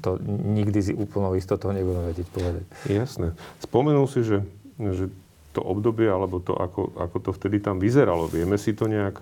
[0.00, 2.64] to nikdy si úplnou istotou nebudeme vedieť povedať.
[2.88, 3.36] Jasné.
[3.60, 4.40] Spomenul si, že,
[4.80, 5.12] že
[5.52, 9.18] to obdobie, alebo to, ako, ako to vtedy tam vyzeralo, vieme si to nejak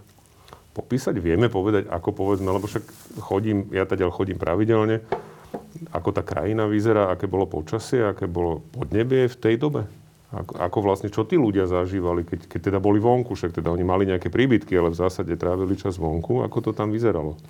[0.76, 1.18] popísať?
[1.18, 2.84] Vieme povedať, ako povedzme, lebo však
[3.18, 5.02] chodím, ja teda chodím pravidelne,
[5.90, 9.88] ako tá krajina vyzerá, aké bolo počasie, aké bolo podnebie v tej dobe?
[10.28, 13.80] Ako, ako vlastne, čo tí ľudia zažívali, keď, keď teda boli vonku, však teda oni
[13.80, 17.40] mali nejaké príbytky, ale v zásade trávili čas vonku, ako to tam vyzeralo?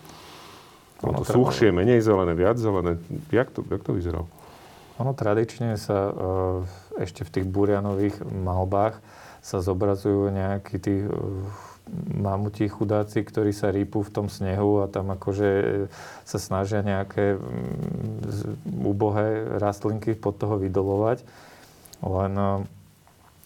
[1.02, 2.98] Ono to suchšie, menej zelené, viac zelené.
[3.34, 4.30] Jak to, jak to vyzeralo?
[4.98, 6.12] Ono tradične sa e,
[7.06, 8.98] ešte v tých burianových malbách
[9.42, 11.10] sa zobrazujú nejakí tí e,
[12.18, 15.50] mamutí chudáci, ktorí sa rýpu v tom snehu a tam akože
[16.26, 17.38] sa snažia nejaké
[18.66, 21.24] úbohé rastlinky pod toho vydolovať.
[22.02, 22.58] Len eh,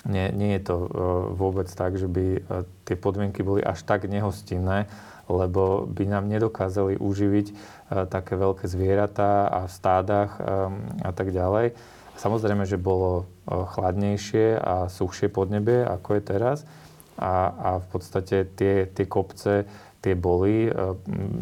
[0.08, 0.88] nie, nie je to eh,
[1.32, 2.40] vôbec tak, že by eh,
[2.84, 4.90] tie podmienky boli až tak nehostinné,
[5.30, 7.54] lebo by nám nedokázali uživiť
[8.10, 10.34] také veľké zvieratá a v stádach
[10.98, 11.78] a tak ďalej.
[12.18, 16.58] Samozrejme, že bolo chladnejšie a suchšie podnebie, ako je teraz.
[17.16, 19.64] A, a v podstate tie, tie kopce,
[20.02, 20.68] tie boli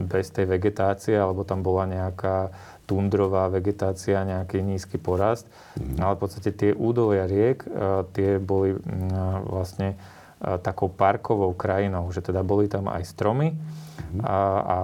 [0.07, 2.53] bez tej vegetácie, alebo tam bola nejaká
[2.91, 5.47] tundrová vegetácia, nejaký nízky porast.
[5.79, 6.03] Mm.
[6.03, 8.75] Ale v podstate tie údolia riek, e, tie boli
[9.47, 9.97] vlastne e,
[10.59, 14.27] takou parkovou krajinou, že teda boli tam aj stromy mm.
[14.27, 14.77] a, a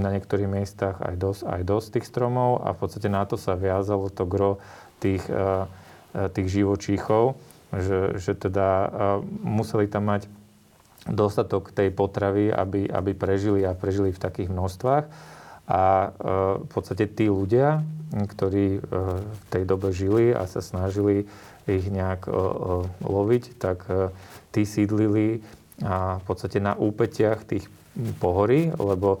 [0.00, 3.52] na niektorých miestach aj dosť, aj dosť tých stromov a v podstate na to sa
[3.52, 4.56] viazalo to gro
[5.04, 5.68] tých, e,
[6.32, 7.36] tých živočíchov,
[7.74, 8.86] že, že teda
[9.42, 10.30] museli tam mať
[11.10, 15.33] dostatok tej potravy, aby, aby prežili a prežili v takých množstvách.
[15.64, 16.08] A e,
[16.60, 17.80] v podstate tí ľudia,
[18.12, 18.80] ktorí e,
[19.24, 21.24] v tej dobe žili a sa snažili
[21.64, 22.32] ich nejak e,
[23.00, 23.88] loviť, tak
[24.52, 25.40] tí sídlili
[25.80, 27.66] a v podstate na úpetiach tých
[28.20, 29.18] pohorí, lebo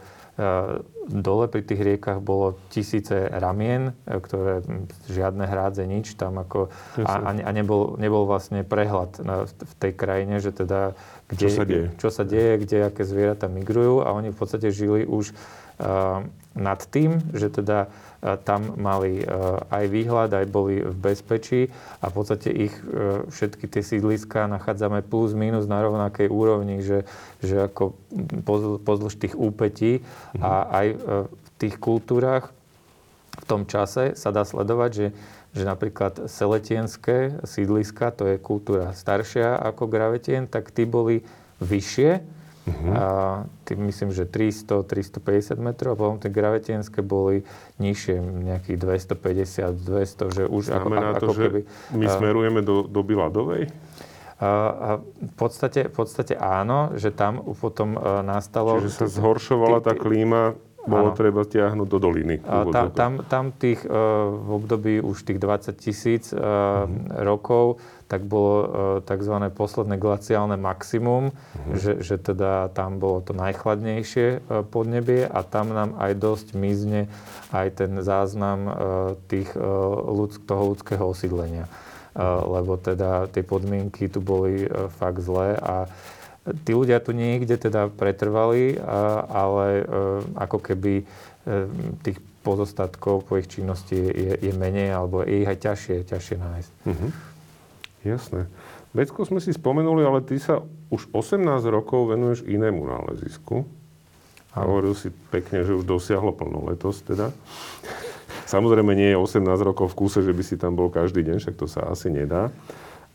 [1.06, 4.66] dole pri tých riekach bolo tisíce ramien, ktoré
[5.06, 6.74] žiadne hrádze, nič tam ako...
[7.06, 10.98] A, a nebol, nebol vlastne prehľad na, v tej krajine, že teda...
[11.30, 11.86] Kde, čo sa deje?
[12.02, 15.30] Čo sa deje, kde aké zvieratá migrujú a oni v podstate žili už
[16.54, 17.90] nad tým, že teda
[18.46, 19.20] tam mali
[19.68, 21.68] aj výhľad, aj boli v bezpečí
[22.00, 22.74] a v podstate ich
[23.28, 27.04] všetky tie sídliska nachádzame plus minus na rovnakej úrovni, že,
[27.42, 27.98] že ako
[28.86, 30.00] pozdĺž tých úpetí
[30.40, 32.54] a aj v tých kultúrach
[33.34, 35.06] v tom čase sa dá sledovať, že,
[35.58, 41.26] že napríklad seletienské sídliska, to je kultúra staršia ako Gravetien, tak tí boli
[41.58, 42.22] vyššie,
[42.64, 42.96] Uh-huh.
[42.96, 43.04] A
[43.68, 47.44] tým myslím, že 300, 350 metrov a potom tie gravetienské boli
[47.76, 51.60] nižšie, nejakých 250, 200, že už Znamená ako, to, ako že keby...
[51.92, 53.68] my smerujeme do, do Biladovej?
[54.44, 58.80] A v, podstate, v podstate áno, že tam potom uh, nastalo...
[58.80, 61.16] Čiže sa zhoršovala tá klíma bolo áno.
[61.16, 62.36] treba tiahnuť do doliny.
[62.44, 67.24] A tam, tam, tam tých uh, v období už tých 20 tisíc uh, mm-hmm.
[67.24, 68.66] rokov, tak bolo uh,
[69.02, 69.34] tzv.
[69.52, 71.74] posledné glaciálne maximum, mm-hmm.
[71.78, 77.08] že, že teda tam bolo to najchladnejšie uh, podnebie a tam nám aj dosť mizne
[77.54, 78.74] aj ten záznam uh,
[79.30, 79.50] tých,
[80.44, 81.66] toho ľudského osídlenia.
[82.46, 85.90] Lebo teda tie podmienky tu boli fakt zlé a
[86.44, 88.76] Tí ľudia tu niekde teda pretrvali,
[89.32, 89.84] ale e,
[90.36, 91.04] ako keby e,
[92.04, 96.72] tých pozostatkov po ich činnosti je, je menej, alebo je ich aj ťažšie, ťažšie nájsť.
[96.84, 97.10] Mm-hmm.
[98.04, 98.52] Jasné.
[98.92, 100.60] Vecko sme si spomenuli, ale ty sa
[100.92, 101.40] už 18
[101.72, 103.64] rokov venuješ inému nálezisku.
[104.54, 107.34] A hovoril si pekne, že už dosiahlo plnoletosť teda.
[108.46, 111.56] Samozrejme nie je 18 rokov v kúse, že by si tam bol každý deň, však
[111.58, 112.54] to sa asi nedá.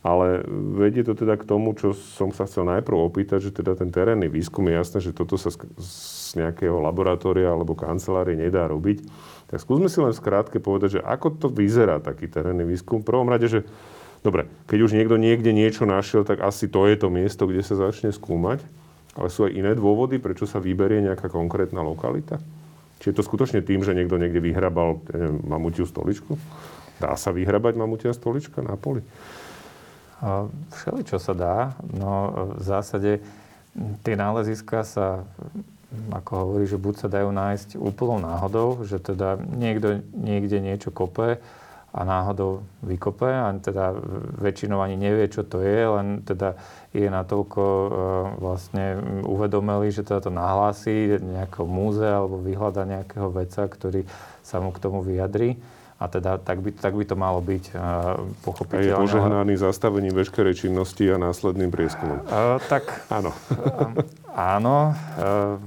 [0.04, 0.44] Ale
[0.80, 4.32] vedie to teda k tomu, čo som sa chcel najprv opýtať, že teda ten terénny
[4.32, 9.04] výskum je jasné, že toto sa z nejakého laboratória alebo kancelárie nedá robiť.
[9.52, 13.04] Tak skúsme si len skrátke povedať, že ako to vyzerá taký terénny výskum.
[13.04, 13.68] V prvom rade, že
[14.24, 17.76] dobre, keď už niekto niekde niečo našiel, tak asi to je to miesto, kde sa
[17.76, 18.64] začne skúmať.
[19.18, 22.40] Ale sú aj iné dôvody, prečo sa vyberie nejaká konkrétna lokalita?
[23.00, 26.36] Či je to skutočne tým, že niekto niekde vyhrabal neviem, mamutiu stoličku?
[27.00, 29.04] Dá sa vyhrabať mamutia stolička na poli?
[30.20, 31.58] Všeli, sa dá.
[31.96, 33.24] No v zásade
[34.04, 35.24] tie náleziska sa,
[36.12, 41.40] ako hovorí, že buď sa dajú nájsť úplnou náhodou, že teda niekto niekde niečo kope
[41.90, 43.98] a náhodou vykope a teda
[44.38, 46.54] väčšinou ani nevie, čo to je, len teda
[46.94, 47.90] je natoľko e,
[48.38, 48.86] vlastne
[49.26, 54.06] uvedomili, že teda to nahlási nejakého múzea alebo vyhľada nejakého veca, ktorý
[54.46, 55.58] sa mu k tomu vyjadrí
[56.00, 58.88] a teda tak by, tak by to malo byť uh, pochopiteľne.
[58.88, 62.24] A je požehnaný zastavením veškerej činnosti a následným prieskumom.
[62.24, 63.36] Uh, tak áno.
[63.52, 64.00] Uh,
[64.56, 65.60] áno, uh,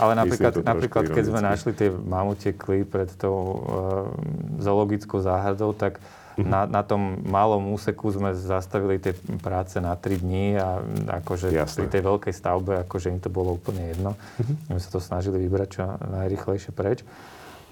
[0.00, 3.56] ale napríklad, napríklad keď sme našli tie mamutie kly pred tou uh,
[4.60, 6.46] zoologickou záhradou, tak uh-huh.
[6.46, 10.80] na, na tom malom úseku sme zastavili tie práce na 3 dní a
[11.22, 11.84] akože Jasné.
[11.84, 14.14] pri tej veľkej stavbe akože im to bolo úplne jedno.
[14.14, 14.76] Uh-huh.
[14.76, 17.02] My sa to snažili vybrať čo najrychlejšie preč.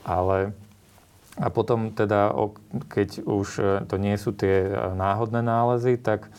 [0.06, 0.54] Ale
[1.36, 2.32] a potom teda,
[2.88, 6.30] keď už e, to nie sú tie e, náhodné nálezy, tak e,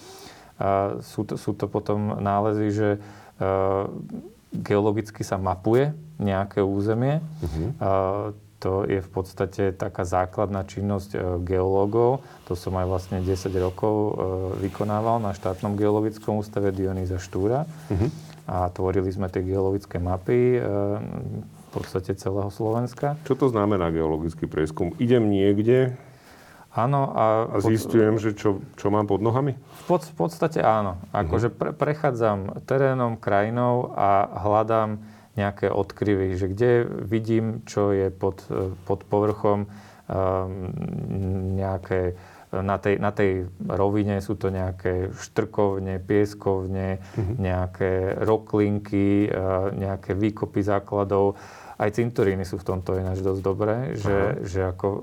[1.05, 2.89] sú to, sú to potom nálezy, že
[4.53, 7.19] geologicky sa mapuje nejaké územie.
[7.43, 8.33] Uh-huh.
[8.63, 12.25] To je v podstate taká základná činnosť geológov.
[12.49, 14.17] To som aj vlastne 10 rokov
[14.57, 17.69] vykonával na štátnom geologickom ústave Dionýza Štúra.
[17.89, 18.09] Uh-huh.
[18.49, 20.57] A tvorili sme tie geologické mapy
[21.77, 23.13] podstate celého Slovenska.
[23.29, 24.97] Čo to znamená geologický prieskum?
[24.97, 25.93] Idem niekde
[26.77, 27.01] Áno.
[27.17, 28.21] A, a zistujem, pod...
[28.21, 29.57] že čo, čo mám pod nohami?
[29.57, 31.01] V, pod, v podstate áno.
[31.09, 35.01] Akože pre, prechádzam terénom, krajinou a hľadám
[35.33, 38.45] nejaké odkryvy, že kde vidím, čo je pod,
[38.85, 39.69] pod povrchom um,
[41.57, 42.13] nejaké
[42.47, 47.35] na tej, na tej rovine sú to nejaké štrkovne, pieskovne, uh-huh.
[47.43, 49.27] nejaké roklinky,
[49.75, 51.35] nejaké výkopy základov
[51.77, 55.01] aj cintoríny sú v tomto ináč dosť dobré, že, že ako uh,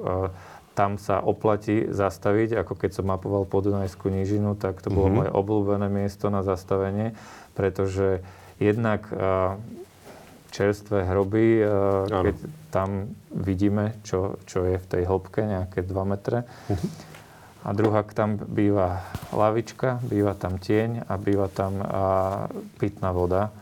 [0.75, 5.19] tam sa oplatí zastaviť, ako keď som mapoval podunajskú nížinu, tak to bolo mm-hmm.
[5.23, 7.15] moje obľúbené miesto na zastavenie,
[7.55, 8.27] pretože
[8.59, 9.55] jednak uh,
[10.51, 12.37] čerstvé hroby, uh, keď
[12.75, 16.43] tam vidíme, čo, čo je v tej hĺbke, nejaké 2 metre.
[16.43, 16.91] Mm-hmm.
[17.65, 19.01] A druhá, tam býva
[19.33, 21.87] lavička, býva tam tieň a býva tam uh,
[22.83, 23.55] pitná voda.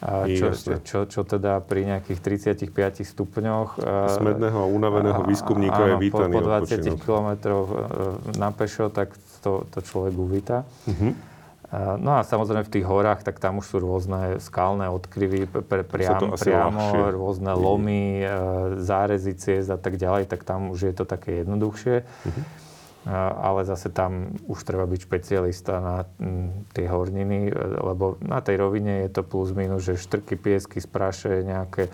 [0.00, 2.20] A čo, čo, čo teda pri nejakých
[2.64, 3.76] 35 stupňoch...
[4.16, 7.28] Smedného a unaveného výskumníka áno, je vítaný po, po 20 km
[8.40, 9.12] na pešo, tak
[9.44, 10.64] to, to človek uvíta.
[10.88, 11.12] Uh-huh.
[12.00, 16.32] No a samozrejme v tých horách, tak tam už sú rôzne skalné odkryvy pre, priam,
[16.34, 17.14] priamo, ľahšie.
[17.14, 18.80] rôzne lomy, uh-huh.
[18.80, 22.02] zárezy ciest a tak ďalej, tak tam už je to také jednoduchšie.
[22.08, 22.42] Uh-huh.
[23.08, 25.96] Ale zase tam už treba byť špecialista na
[26.76, 27.48] tie horniny,
[27.80, 31.88] lebo na tej rovine je to plus minus, že štrky, piesky, spraše, nejaké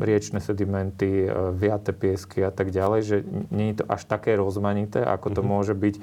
[0.00, 3.16] riečne sedimenty, viate piesky a tak ďalej, že
[3.52, 5.52] nie je to až také rozmanité, ako to mm-hmm.
[5.52, 5.94] môže byť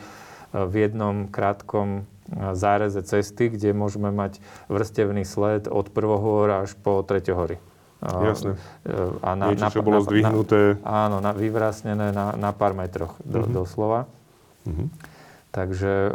[0.51, 2.05] v jednom krátkom
[2.53, 7.59] záreze cesty, kde môžeme mať vrstevný sled od prvohôra až po treťohory.
[8.01, 8.57] Jasne.
[9.21, 10.81] A na, Niečo, čo bolo na, zdvihnuté.
[10.81, 13.53] Na, áno, na, vyvrásnené na, na pár metroch do, uh-huh.
[13.61, 14.09] doslova.
[14.65, 14.89] Uh-huh.
[15.53, 16.09] Takže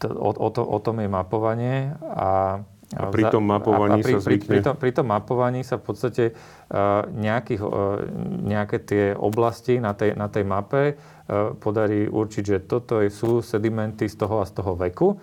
[0.00, 4.06] to, o, o, to, o tom je mapovanie a a pri tom mapovaní a, a
[4.06, 4.50] pri, sa zvykne...
[4.50, 8.02] Pri, pri, tom, pri tom mapovaní sa v podstate uh, nejakých, uh,
[8.42, 14.10] nejaké tie oblasti na tej, na tej mape uh, podarí určiť, že toto sú sedimenty
[14.10, 15.22] z toho a z toho veku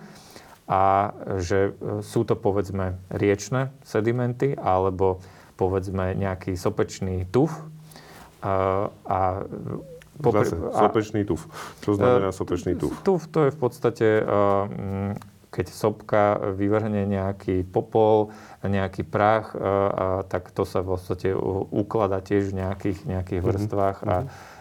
[0.68, 5.24] a že e, sú to povedzme riečne sedimenty alebo
[5.56, 7.50] povedzme nejaký sopečný tuf.
[8.44, 9.18] A, a
[10.22, 11.48] popri, Zase, sopečný tuf.
[11.82, 12.94] Čo znamená sopečný tuf?
[13.02, 14.24] Tuf to je v podstate, e,
[15.48, 18.30] keď sopka vyvrhne nejaký popol,
[18.62, 19.58] nejaký prach, e,
[20.28, 21.32] tak to sa v podstate
[21.72, 23.46] ukladá tiež v nejakých, nejakých mhm.
[23.48, 24.12] vrstvách mm-hmm.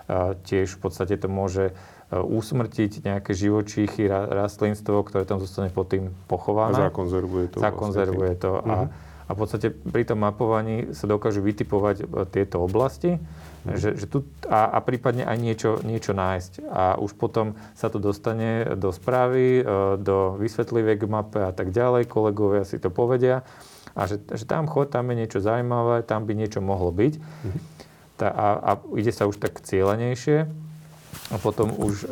[0.08, 5.92] a tiež v podstate to môže E, usmrtiť nejaké živočíchy, rastlinstvo, ktoré tam zostane pod
[5.92, 6.88] tým pochované.
[6.88, 7.58] A zakonzervuje to.
[7.60, 8.44] Zakonzervuje vlastne.
[8.48, 8.52] to.
[8.64, 9.28] A, uh-huh.
[9.28, 13.76] a v podstate pri tom mapovaní sa dokážu vytipovať e, tieto oblasti uh-huh.
[13.76, 16.64] že, že tu, a, a prípadne aj niečo, niečo nájsť.
[16.72, 19.64] A už potom sa to dostane do správy, e,
[20.00, 22.08] do vysvetliviek k mape a tak ďalej.
[22.08, 23.44] Kolegovia si to povedia.
[24.00, 27.14] A že, že tam chod, tam je niečo zaujímavé, tam by niečo mohlo byť.
[27.20, 27.60] Uh-huh.
[28.16, 30.67] Tá, a, a ide sa už tak cieľenejšie.
[31.32, 32.08] A potom už e,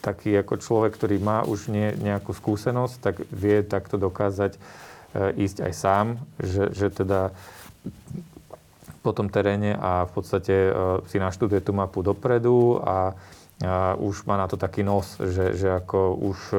[0.00, 4.58] taký ako človek, ktorý má už nie, nejakú skúsenosť, tak vie takto dokázať e,
[5.48, 6.06] ísť aj sám,
[6.38, 7.32] že, že teda
[9.00, 10.70] po tom teréne a v podstate e,
[11.08, 13.16] si naštuduje tú mapu dopredu a
[13.58, 16.58] a už má na to taký nos, že, že ako už e,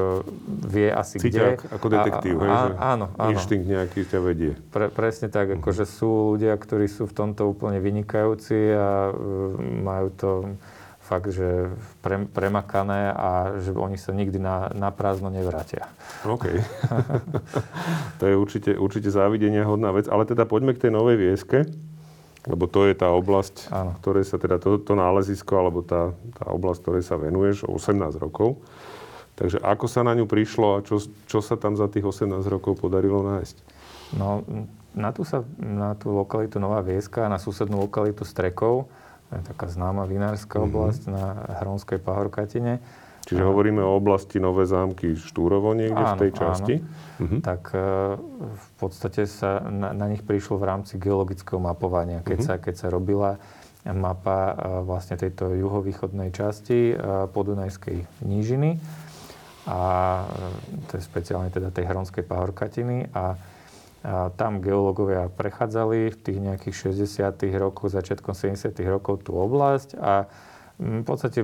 [0.68, 1.72] vie asi Cíťak, kde.
[1.80, 2.60] ako detektív, a, hej, a,
[2.92, 3.32] áno, áno.
[3.32, 4.52] Inštinkt nejaký ťa vedie.
[4.68, 5.64] Pre, presne tak, uh-huh.
[5.64, 9.16] akože sú ľudia, ktorí sú v tomto úplne vynikajúci a uh,
[9.80, 10.30] majú to
[11.10, 11.74] fakt, že
[12.06, 15.90] pre, premakané a že oni sa nikdy na, na prázdno nevrátia.
[16.22, 16.46] OK.
[18.22, 20.06] to je určite, určite závidenia hodná vec.
[20.06, 21.66] Ale teda poďme k tej novej vieske,
[22.46, 23.98] lebo to je tá oblasť, Áno.
[23.98, 28.62] ktorej sa teda to, to nálezisko, alebo tá, tá oblasť, ktorej sa venuješ 18 rokov.
[29.34, 32.78] Takže ako sa na ňu prišlo a čo, čo sa tam za tých 18 rokov
[32.78, 33.58] podarilo nájsť?
[34.14, 34.46] No,
[34.94, 38.92] na tú, sa, na tú lokalitu Nová Vieska a na susednú lokalitu Strekov
[39.30, 40.70] taká známa vinárska mm-hmm.
[40.74, 41.24] oblasť na
[41.62, 42.82] Hronskej pahorkatine.
[43.30, 43.50] Čiže a...
[43.54, 46.76] hovoríme o oblasti Nové zámky Štúrovo niekde áno, v tej časti?
[46.82, 46.90] Áno.
[47.22, 47.40] Mm-hmm.
[47.46, 47.80] Tak e,
[48.58, 52.26] v podstate sa na, na nich prišlo v rámci geologického mapovania.
[52.26, 52.58] Keď, mm-hmm.
[52.58, 53.38] sa, keď sa robila
[53.86, 58.82] mapa e, vlastne tejto juhovýchodnej časti e, podunajskej nížiny
[59.70, 59.82] a
[60.90, 63.38] to je speciálne teda tej Hronskej pahorkatiny a
[64.00, 67.36] a tam geológovia prechádzali v tých nejakých 60.
[67.60, 68.72] rokoch, začiatkom 70.
[68.88, 70.32] rokov tú oblasť a
[70.80, 71.40] mm, v podstate,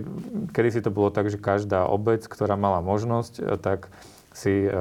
[0.55, 3.91] kedy si to bolo tak, že každá obec, ktorá mala možnosť, e, tak
[4.31, 4.71] si e,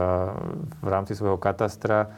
[0.82, 2.08] v rámci svojho katastra e,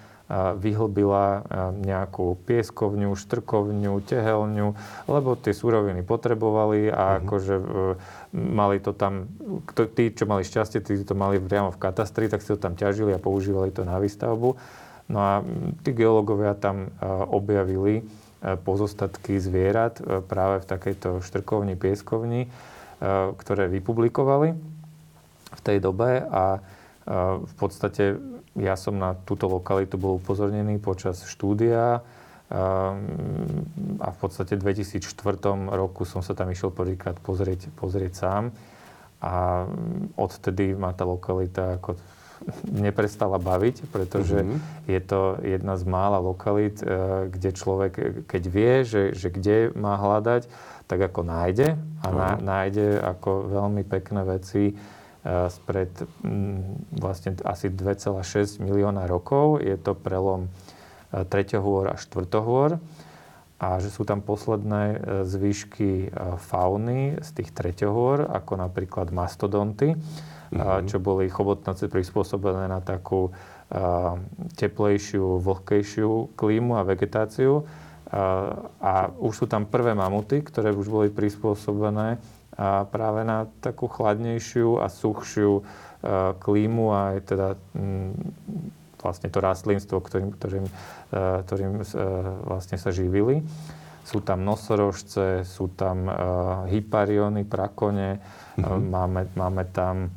[0.61, 1.49] vyhlbila
[1.81, 4.69] nejakú pieskovňu, štrkovňu, tehelňu,
[5.09, 7.21] lebo tie súroviny potrebovali a mm-hmm.
[7.25, 7.55] akože
[8.37, 9.25] mali to tam,
[9.97, 13.17] tí, čo mali šťastie, tí to mali priamo v katastri, tak si to tam ťažili
[13.17, 14.85] a používali to na výstavbu.
[15.07, 15.33] No a
[15.87, 18.03] tí geológovia tam e, objavili e,
[18.59, 22.51] pozostatky zvierat e, práve v takejto štrkovni, pieskovni,
[23.37, 24.57] ktoré vypublikovali
[25.53, 26.65] v tej dobe a
[27.37, 28.17] v podstate
[28.57, 32.01] ja som na túto lokalitu bol upozornený počas štúdia
[34.01, 35.13] a v podstate v 2004
[35.77, 38.57] roku som sa tam išiel prvýkrát pozrieť, pozrieť sám
[39.21, 39.69] a
[40.17, 42.01] odtedy ma tá lokalita ako
[42.68, 44.59] neprestala baviť, pretože mm-hmm.
[44.87, 46.87] je to jedna z mála lokalít, e,
[47.32, 47.93] kde človek,
[48.28, 50.47] keď vie, že, že kde má hľadať,
[50.87, 51.74] tak ako nájde
[52.05, 54.74] a na, nájde ako veľmi pekné veci e,
[55.51, 55.91] spred
[56.95, 59.64] vlastne asi 2,6 milióna rokov.
[59.64, 60.53] Je to prelom
[61.11, 61.26] 3.
[61.26, 62.30] E, hôr a 4.
[62.39, 62.78] hôr
[63.57, 66.12] a že sú tam posledné zvyšky
[66.45, 69.97] fauny z tých treťohôr, ako napríklad mastodonty
[70.53, 70.86] mm-hmm.
[70.86, 73.34] čo boli chobotnace prispôsobené na takú
[74.55, 77.66] teplejšiu, vlhkejšiu klímu a vegetáciu.
[78.78, 82.22] A už sú tam prvé mamuty, ktoré už boli prispôsobené
[82.94, 85.66] práve na takú chladnejšiu a suchšiu
[86.38, 87.49] klímu a aj teda
[89.03, 90.66] vlastne to rastlinstvo, ktorým, ktorým,
[91.42, 91.82] ktorým
[92.47, 93.42] vlastne sa živili.
[94.07, 96.07] sú tam nosorožce, sú tam
[96.70, 100.14] hypariony, prakone, uh, máme, máme tam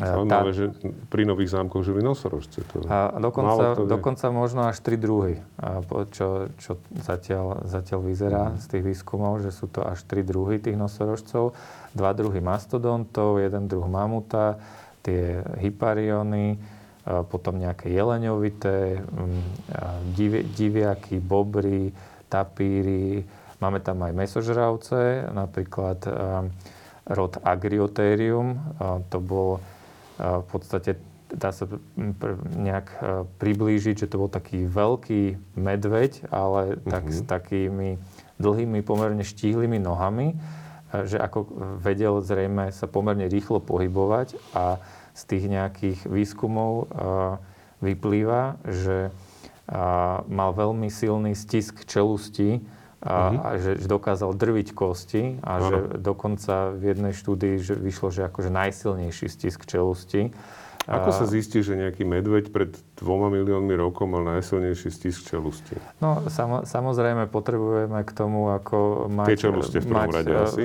[0.00, 0.56] Zaujímavé, tá...
[0.56, 0.64] že
[1.12, 2.64] pri nových zámkoch žili nosorožce.
[2.72, 2.88] To...
[2.88, 5.44] A dokonca, to dokonca možno až tri druhy,
[6.16, 8.64] čo, čo zatiaľ, zatiaľ vyzerá mm.
[8.64, 11.52] z tých výskumov, že sú to až tri druhy tých nosorožcov.
[11.92, 14.56] Dva druhy mastodontov, jeden druh mamuta,
[15.04, 16.56] tie hypariony,
[17.28, 19.42] potom nejaké jeleňovité, mm,
[20.56, 21.92] diviaky, bobry,
[22.32, 23.24] tapíry.
[23.60, 26.00] Máme tam aj mesožravce, napríklad
[27.10, 28.56] rod Agriotherium.
[29.10, 29.60] To bol
[30.20, 31.00] v podstate
[31.30, 31.64] dá sa
[32.58, 32.90] nejak
[33.38, 37.16] priblížiť, že to bol taký veľký medveď, ale tak mm-hmm.
[37.16, 37.90] s takými
[38.42, 40.34] dlhými, pomerne štíhlými nohami,
[40.90, 41.46] že ako
[41.78, 44.82] vedel zrejme sa pomerne rýchlo pohybovať a
[45.14, 46.90] z tých nejakých výskumov
[47.78, 49.14] vyplýva, že
[50.26, 52.58] mal veľmi silný stisk čelusti,
[53.00, 53.40] a, mm-hmm.
[53.40, 55.68] a že, že dokázal drviť kosti a ano.
[55.72, 60.28] že dokonca v jednej štúdii že vyšlo, že akože najsilnejší stisk čelusti.
[60.90, 65.76] Ako sa zistí, že nejaký medveď pred dvoma miliónmi rokov mal najsilnejší stisk čelusti?
[66.02, 69.26] No, samo, samozrejme potrebujeme k tomu, ako mať...
[69.30, 70.64] Tie čeluste v prvom rade e, asi.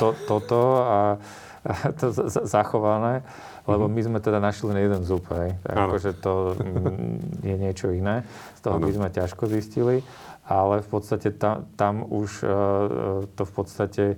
[0.00, 1.20] To, toto a,
[1.68, 2.10] a to
[2.48, 3.26] zachované,
[3.68, 3.98] lebo mm-hmm.
[3.98, 5.52] my sme teda našli len jeden zub, hej.
[5.68, 8.24] Akože to mm, je niečo iné.
[8.56, 8.86] Z toho ano.
[8.88, 10.00] by sme ťažko zistili
[10.48, 12.52] ale v podstate tam, tam už e, e,
[13.36, 14.16] to v podstate e,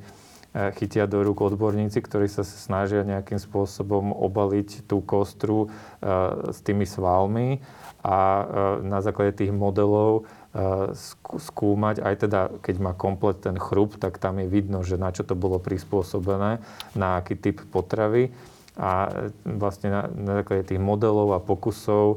[0.79, 5.69] chytia do rúk odborníci, ktorí sa snažia nejakým spôsobom obaliť tú kostru
[6.47, 7.59] s tými svalmi
[8.01, 8.47] a
[8.81, 10.25] na základe tých modelov
[11.31, 15.23] skúmať, aj teda keď má komplet ten chrup, tak tam je vidno, že na čo
[15.23, 16.59] to bolo prispôsobené,
[16.97, 18.35] na aký typ potravy
[18.79, 19.11] a
[19.45, 22.17] vlastne na, na základe tých modelov a pokusov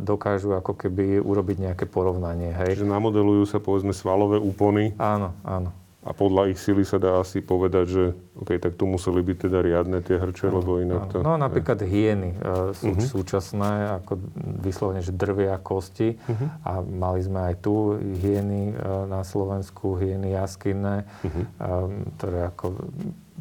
[0.00, 2.52] dokážu ako keby urobiť nejaké porovnanie.
[2.56, 2.80] Hej.
[2.80, 4.96] Čiže namodelujú sa povedzme svalové úpony.
[4.96, 5.82] Áno, áno.
[6.02, 9.62] A podľa ich sily sa dá asi povedať, že OK, tak tu museli byť teda
[9.62, 11.22] riadne tie hrče, no, lebo inak to...
[11.22, 11.86] No napríklad je.
[11.86, 13.06] hyeny uh, sú uh-huh.
[13.06, 14.18] súčasné, ako
[14.66, 16.18] vyslovene, že drvia kosti.
[16.18, 16.48] Uh-huh.
[16.66, 21.30] A mali sme aj tu hyeny uh, na Slovensku, hyeny jaskinné, uh-huh.
[21.62, 22.82] um, ktoré ako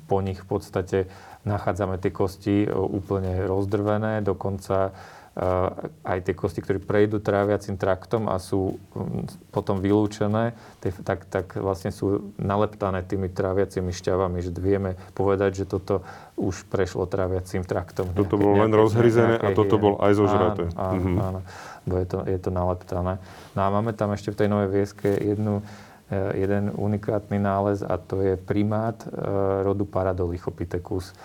[0.06, 0.98] po nich v podstate
[1.46, 5.42] nachádzame tie kosti e, úplne rozdrvené, dokonca e,
[6.06, 8.78] aj tie kosti, ktoré prejdú tráviacim traktom a sú
[9.50, 10.54] potom vylúčené,
[11.02, 16.06] tak, tak vlastne sú naleptané tými tráviacimi šťavami, že vieme povedať, že toto
[16.38, 18.14] už prešlo tráviacim traktom.
[18.14, 20.64] Toto bolo len rozhryzené a toto bol aj zožraté.
[20.78, 21.18] Áno, áno, mhm.
[21.18, 21.40] áno,
[21.90, 23.18] bo je to, je to naleptané.
[23.58, 25.66] No a máme tam ešte v tej Novej Vieske jednu
[26.34, 29.12] jeden unikátny nález a to je primát eh,
[29.64, 31.16] rodu Paradolichopithecus.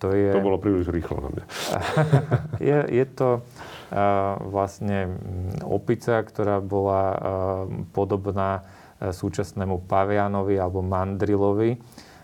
[0.00, 1.44] To, je, to bolo príliš rýchlo na mňa.
[2.72, 3.44] je, je to
[4.48, 7.12] vlastne mm, opica, ktorá bola
[7.92, 11.76] podobná eh, súčasnému pavianovi alebo mandrilovi.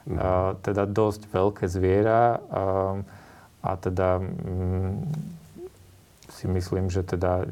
[0.08, 0.16] Mm.
[0.64, 2.40] Teda dosť veľké zviera
[3.60, 4.96] a teda mm,
[6.32, 7.44] si myslím, že teda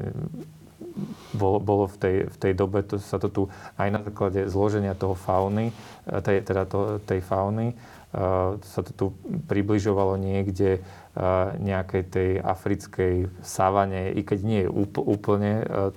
[1.33, 3.41] bolo, bolo v, tej, v tej dobe, to, sa to tu
[3.77, 7.73] aj na základe zloženia toho fauny, e, tej, teda to, tej fauny,
[8.13, 9.05] uh, sa to tu
[9.45, 13.13] približovalo niekde uh, nejakej tej africkej
[13.45, 15.93] savane, i keď nie je úplne uh,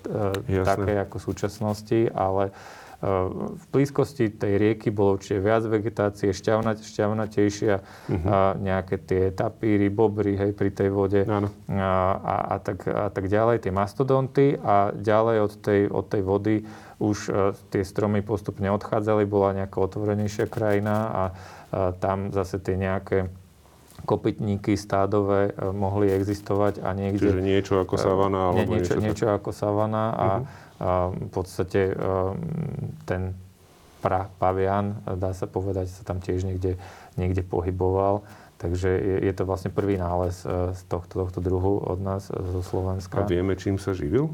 [0.65, 2.53] také ako v súčasnosti, ale
[3.03, 8.27] v blízkosti tej rieky bolo určite viac vegetácie, šťavnat, šťavnatejšia, uh-huh.
[8.31, 11.39] a nejaké tie tapíry, bobry, hej, pri tej vode a,
[11.83, 16.55] a, a, tak, a tak ďalej, tie mastodonty a ďalej od tej, od tej vody
[17.03, 21.23] už uh, tie stromy postupne odchádzali, bola nejaká otvorenejšia krajina a, a
[21.99, 23.35] tam zase tie nejaké
[24.07, 27.35] kopytníky stádové uh, mohli existovať a niekde...
[27.35, 28.55] Čiže niečo ako savana?
[28.55, 30.71] Alebo niečo, niečo, niečo ako savana a, uh-huh
[31.13, 31.95] v podstate
[33.07, 33.39] ten
[34.03, 36.75] pra pavian, dá sa povedať, sa tam tiež niekde,
[37.15, 38.27] niekde pohyboval.
[38.59, 42.39] Takže je, je to vlastne prvý nález e, z tohto, tohto druhu od nás, e,
[42.39, 43.19] zo Slovenska.
[43.19, 44.31] A vieme, čím sa živil?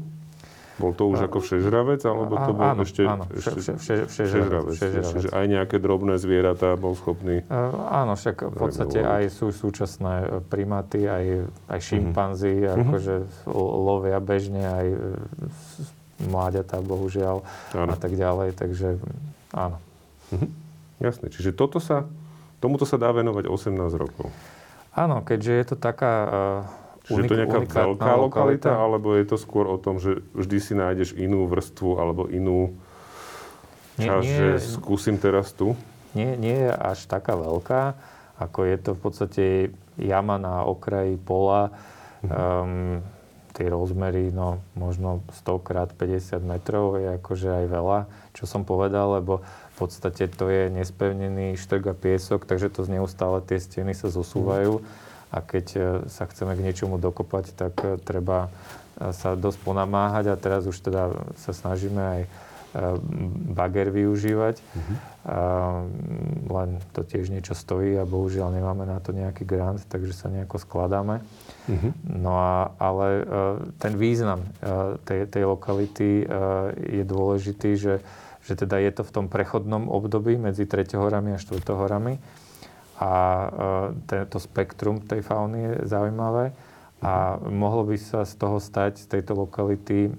[0.77, 4.77] Bol to už ako všežravec, alebo to bol áno, ešte, áno, ešte vše, vše, všežravec?
[4.79, 5.11] všežravec.
[5.11, 7.43] Čiže aj nejaké drobné zvieratá bol schopný...
[7.51, 12.79] Uh, áno, však v podstate aj sú súčasné primáty, aj, aj šimpanzi, uh-huh.
[12.85, 13.15] akože
[13.59, 14.87] lovia bežne, aj
[16.23, 17.43] mláďatá, bohužiaľ,
[17.75, 17.91] áno.
[17.91, 18.55] a tak ďalej.
[18.59, 18.99] Takže
[19.55, 19.77] áno.
[20.35, 20.47] Mhm.
[20.99, 21.31] Jasné.
[21.31, 22.03] Čiže toto sa,
[22.59, 24.27] tomuto sa dá venovať 18 rokov.
[24.91, 29.07] Áno, keďže je to taká uh, Čiže unik- to je nejaká veľká lokalita, lokalita, alebo
[29.15, 32.75] je to skôr o tom, že vždy si nájdeš inú vrstvu alebo inú
[33.97, 35.73] časť, nie, nie, že skúsim teraz tu?
[36.13, 37.95] Nie, nie je až taká veľká,
[38.37, 39.45] ako je to v podstate
[39.97, 41.71] jama na okraji pola.
[42.23, 43.01] Um,
[43.53, 47.99] tie rozmery, no možno 100 krát 50 metrov je akože aj veľa,
[48.37, 53.39] čo som povedal, lebo v podstate to je nespevnený štrk a piesok, takže to neustále
[53.43, 54.83] tie steny sa zosúvajú
[55.29, 55.79] a keď e,
[56.09, 58.49] sa chceme k niečomu dokopať, tak e, treba
[58.97, 62.21] e, sa dosť ponamáhať a teraz už teda sa snažíme aj
[63.49, 64.61] bager využívať.
[65.25, 65.81] A,
[66.63, 70.59] len to tiež niečo stojí a bohužiaľ nemáme na to nejaký grant, takže sa nejako
[70.59, 71.23] skladáme.
[71.69, 71.91] Uh-huh.
[72.05, 73.25] No a, ale uh,
[73.79, 77.95] ten význam uh, tej, tej lokality uh, je dôležitý, že,
[78.43, 82.19] že teda je to v tom prechodnom období medzi Treťohorami a Štvrtohorami
[82.99, 83.11] a
[84.27, 86.51] to spektrum tej fauny je zaujímavé
[86.99, 90.11] a mohlo by sa z toho stať, z tejto lokality,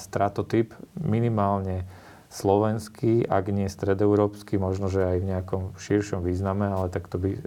[0.00, 1.84] stratotyp minimálne
[2.30, 7.34] slovenský, ak nie stredoeurópsky, možno, že aj v nejakom širšom význame, ale tak to by
[7.34, 7.40] e,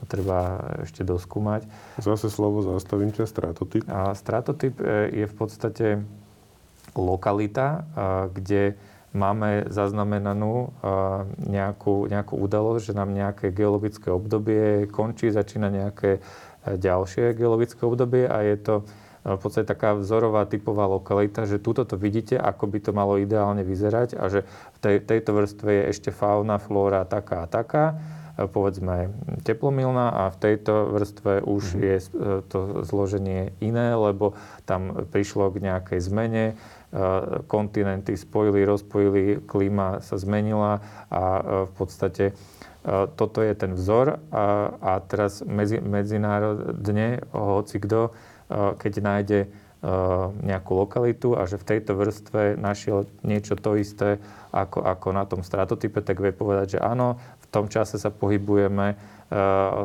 [0.00, 1.68] to treba ešte doskúmať.
[2.00, 3.82] Zase slovo zastavím ťa, stratotyp.
[3.88, 5.86] A stratotyp e, je v podstate
[6.98, 7.86] lokalita,
[8.34, 8.74] kde
[9.10, 10.70] máme zaznamenanú
[11.42, 16.20] nejakú, nejakú udalosť, že nám nejaké geologické obdobie končí, začína nejaké e,
[16.78, 18.84] ďalšie geologické obdobie a je to e,
[19.24, 23.60] v podstate taká vzorová typová lokalita, že túto to vidíte, ako by to malo ideálne
[23.60, 27.84] vyzerať a že v tej, tejto vrstve je ešte fauna, flóra taká a taká,
[28.40, 29.12] e, povedzme
[29.44, 31.84] teplomilná a v tejto vrstve už mm-hmm.
[31.84, 31.96] je
[32.48, 32.58] to
[32.88, 34.32] zloženie iné, lebo
[34.64, 36.44] tam prišlo k nejakej zmene,
[37.46, 41.22] kontinenty spojili, rozpojili, klíma sa zmenila a
[41.70, 42.34] v podstate
[43.14, 48.10] toto je ten vzor a, a teraz medzi, medzinárodne hoci kto,
[48.50, 49.40] keď nájde
[50.44, 54.20] nejakú lokalitu a že v tejto vrstve našiel niečo to isté
[54.52, 59.00] ako, ako na tom stratotype, tak vie povedať, že áno, v tom čase sa pohybujeme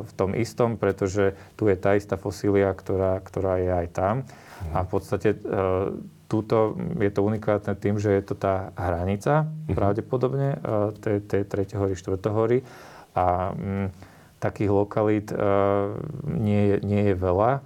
[0.03, 4.16] v tom istom, pretože tu je tá istá fosília, ktorá, ktorá je aj tam.
[4.76, 5.39] A v podstate
[6.26, 9.78] Túto je to unikátne tým, že je to tá hranica uh-huh.
[9.78, 10.57] pravdepodobne
[10.97, 11.78] tej, tej 3.
[11.78, 12.18] hory, 4.
[12.34, 12.59] hory
[13.13, 13.88] a m, mm,
[14.41, 15.93] takých lokalít uh,
[16.26, 17.61] nie, nie je veľa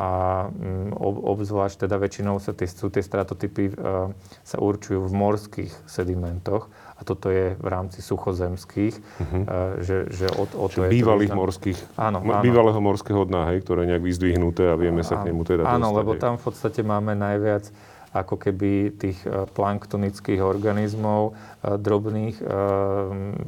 [0.00, 0.08] a
[0.48, 4.08] mm, ob, obzvlášť teda väčšinou sa tie, sú tie stratotypy uh,
[4.40, 9.42] sa určujú v morských sedimentoch a toto je v rámci suchozemských, uh-huh.
[9.44, 12.40] uh, že, že o, o to je bývalých to morských, áno, áno.
[12.40, 15.92] bývalého morského dna, hej, ktoré je nejak vyzdvihnuté a vieme sa k nemu teda Áno,
[15.92, 17.68] dostať, lebo tam v podstate máme najviac
[18.10, 21.30] ako keby tých e, planktonických organizmov,
[21.62, 22.44] e, drobných, e,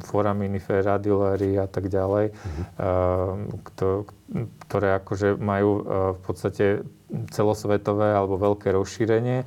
[0.07, 2.65] foraminifer, radiolary a tak ďalej, mm-hmm.
[4.65, 5.71] ktoré akože majú
[6.17, 6.65] v podstate
[7.29, 9.45] celosvetové alebo veľké rozšírenie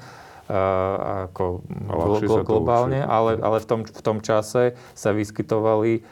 [1.26, 6.06] ako glo- globálne, ale, ale v, tom, v tom čase sa vyskytovali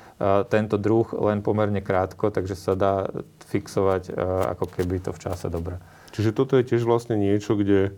[0.50, 3.06] tento druh len pomerne krátko, takže sa dá
[3.46, 4.10] fixovať
[4.58, 5.78] ako keby to v čase dobre.
[6.10, 7.94] Čiže toto je tiež vlastne niečo, kde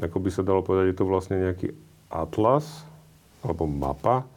[0.00, 1.72] ako by sa dalo povedať, je to vlastne nejaký
[2.12, 2.84] atlas
[3.40, 4.28] alebo mapa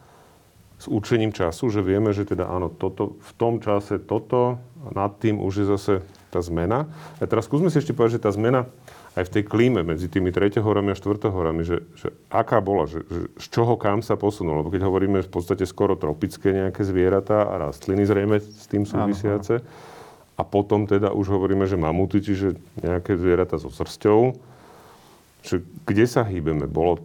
[0.80, 5.12] s určením času, že vieme, že teda áno, toto, v tom čase toto, a nad
[5.20, 5.93] tým už je zase
[6.32, 6.88] tá zmena.
[7.20, 8.64] A teraz skúsme si ešte povedať, že tá zmena
[9.20, 13.28] aj v tej klíme medzi tými horami a horami, že, že aká bola, že, že
[13.36, 14.64] z čoho kam sa posunulo.
[14.64, 19.60] Lebo keď hovoríme v podstate skoro tropické nejaké zvieratá a rastliny zrejme s tým súvisiace.
[19.60, 19.97] Áno, áno.
[20.39, 24.39] A potom teda už hovoríme, že mamuty, čiže nejaké zvieratá so srsťou
[25.43, 26.67] že kde sa hýbeme?
[26.67, 27.03] Bolo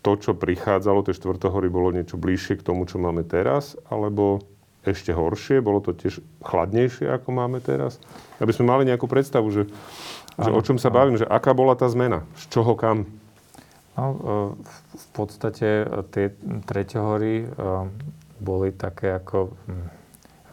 [0.00, 4.40] to, čo prichádzalo, tie štvrtohory, bolo niečo bližšie k tomu, čo máme teraz, alebo
[4.86, 5.60] ešte horšie?
[5.60, 7.98] Bolo to tiež chladnejšie, ako máme teraz?
[8.38, 9.68] Aby sme mali nejakú predstavu, že,
[10.38, 12.24] že o čom sa bavím, že aká bola tá zmena?
[12.38, 13.04] Z čoho kam?
[13.98, 14.16] No, e,
[14.94, 16.26] v podstate e, tie
[16.64, 17.46] treťohory e,
[18.38, 19.98] boli také ako hm,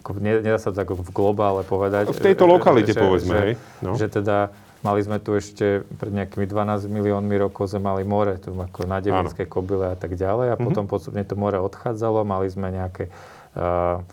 [0.06, 2.14] ako, nedá sa to ako v globále povedať.
[2.14, 3.54] V tejto lokalite, že, povedzme, že, hej.
[3.82, 3.98] No.
[3.98, 4.54] Že teda
[4.86, 9.02] Mali sme tu ešte pred nejakými 12 miliónmi rokov sme mali more, tu ako na
[9.02, 10.54] Devinské kobyle a tak ďalej.
[10.54, 10.66] A mm-hmm.
[10.70, 13.10] potom postupne to more odchádzalo, mali sme nejaké
[13.58, 14.06] uh,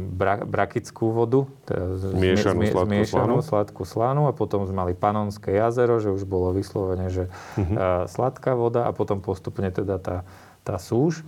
[0.00, 3.44] bra, brakickú vodu, teda miešanú, zmi, sladkú, zmiešanú slánu.
[3.44, 7.28] sladkú slánu a potom sme mali Panonské jazero, že už bolo vyslovene, že
[7.60, 7.76] mm-hmm.
[7.76, 10.24] uh, sladká voda a potom postupne teda tá,
[10.64, 11.20] tá súž.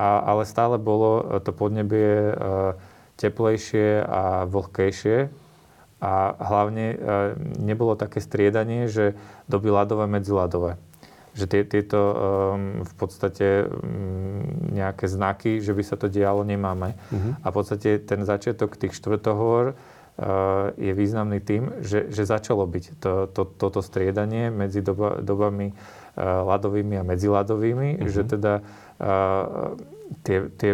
[0.00, 2.30] A, ale stále bolo to podnebie
[3.18, 5.26] teplejšie a vlhkejšie,
[5.98, 6.96] a hlavne e,
[7.58, 9.18] nebolo také striedanie, že
[9.50, 10.78] doby ľadové, medziľadové.
[11.38, 14.42] Že tie, tieto um, v podstate um,
[14.74, 16.98] nejaké znaky, že by sa to dialo, nemáme.
[17.14, 17.38] Uh-huh.
[17.42, 19.78] A v podstate ten začiatok tých štvrtohor
[20.74, 25.78] je významný tým, že, že začalo byť to, to, toto striedanie medzi doba, dobami
[26.18, 28.10] ľadovými a medziladovými, uh-huh.
[28.10, 28.58] že teda
[30.26, 30.72] tie, tie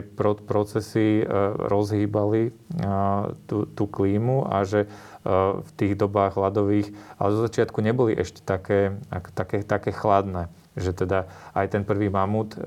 [0.49, 1.29] procesy
[1.61, 2.57] rozhýbali
[3.45, 4.89] tú, tú klímu a že
[5.25, 8.93] v tých dobách ľadových, ale zo začiatku neboli ešte také,
[9.33, 10.53] také, také chladné.
[10.77, 11.19] Že teda
[11.57, 12.61] aj ten prvý mamut, eh,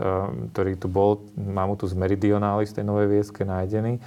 [0.53, 4.01] ktorý tu bol, mamutus meridionalis, tej Novej Vieske nájdený,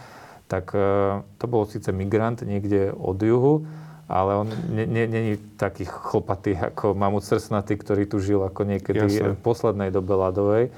[0.51, 3.71] tak eh, to bol síce migrant niekde od juhu,
[4.11, 9.39] ale on není taký chlpatý ako mamut srsnatý, ktorý tu žil ako niekedy Jasne.
[9.39, 10.75] v poslednej dobe ľadovej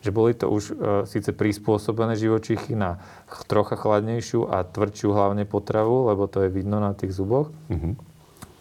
[0.00, 0.74] že boli to už e,
[1.04, 6.80] síce prispôsobené živočichy na ch- trocha chladnejšiu a tvrdšiu hlavne potravu, lebo to je vidno
[6.80, 7.52] na tých zuboch.
[7.68, 7.92] Mm-hmm.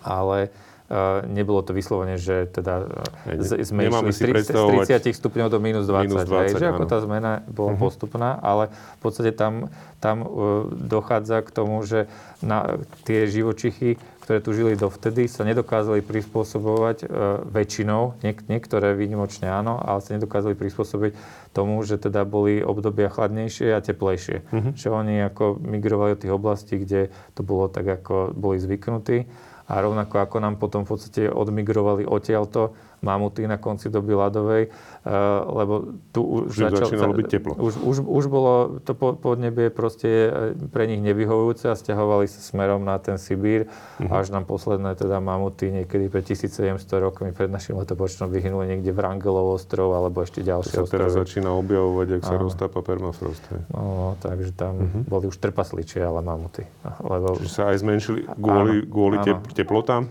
[0.03, 0.51] Ale
[0.89, 2.89] Uh, nebolo to vyslovene, že teda
[3.37, 6.01] z, sme išli z 30, z 30 stupňov do minus 20.
[6.09, 7.85] Minus 20 hej, že ako tá zmena bola uh-huh.
[7.85, 9.69] postupná, ale v podstate tam,
[10.01, 12.09] tam uh, dochádza k tomu, že
[12.41, 17.05] na, tie živočichy ktoré tu žili dovtedy, sa nedokázali prispôsobovať e,
[17.49, 21.17] väčšinou, niek- niektoré výnimočne áno, ale sa nedokázali prispôsobiť
[21.49, 24.45] tomu, že teda boli obdobia chladnejšie a teplejšie.
[24.53, 24.73] Mm-hmm.
[24.77, 29.25] Že oni ako migrovali od tých oblastí, kde to bolo tak, ako boli zvyknutí.
[29.65, 35.12] A rovnako ako nám potom v podstate odmigrovali odtiaľto mamuty na konci doby ľadovej, eh,
[35.47, 37.54] lebo tu už, už začal, začínalo byť teplo.
[37.56, 40.32] Už, už, už bolo to podnebie proste eh,
[40.70, 44.12] pre nich nevyhovujúce a stiahovali sa smerom na ten Sibír, uh-huh.
[44.12, 49.00] až nám posledné teda mamuty niekedy pred 1700 rokmi pred našim letopočtom vyhynuli niekde v
[49.00, 50.88] Rangelov ostrov alebo ešte ďalšie ostrovy.
[50.88, 53.43] To sa teraz začína objavovať, ak sa roztápa permafrost.
[53.72, 55.04] No, takže tam uh-huh.
[55.08, 56.68] boli už trpasličie, ale mamuty.
[57.00, 57.39] Lebo...
[57.39, 59.39] Čiže sa aj zmenšili kvôli, áno, kvôli áno.
[59.56, 60.04] teplotám?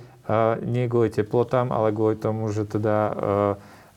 [0.61, 3.13] Nie kvôli teplotám, ale kvôli tomu, že teda e,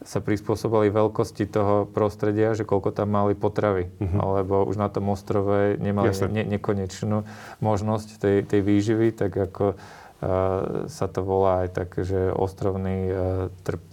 [0.01, 3.93] sa prispôsobili veľkosti toho prostredia, že koľko tam mali potravy.
[4.01, 4.41] Uh-huh.
[4.41, 7.21] Lebo už na tom ostrove nemali ne, nekonečnú
[7.61, 13.13] možnosť tej, tej výživy, tak ako uh, sa to volá aj tak, že ostrovný uh,
[13.61, 13.83] trp,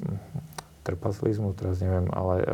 [0.88, 2.48] trpaslizmu, teraz neviem, ale uh,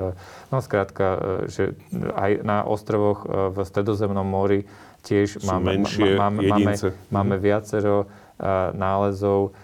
[0.51, 4.66] no skrátka, uh, že aj na ostrovoch uh, v Stredozemnom mori
[5.07, 6.74] tiež máme, menšie máme, máme,
[7.14, 9.55] máme viacero uh, nálezov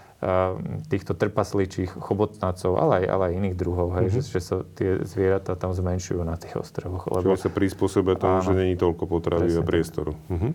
[0.85, 4.21] týchto trpasličích chobotnacov, ale aj, ale aj iných druhov, hej, mm-hmm.
[4.21, 7.09] že, že sa tie zvieratá tam zmenšujú na tých ostrovoch.
[7.09, 10.13] Lebo sa prispôsobia tomu, áno, že není toľko potravy a priestoru.
[10.29, 10.51] Mm-hmm.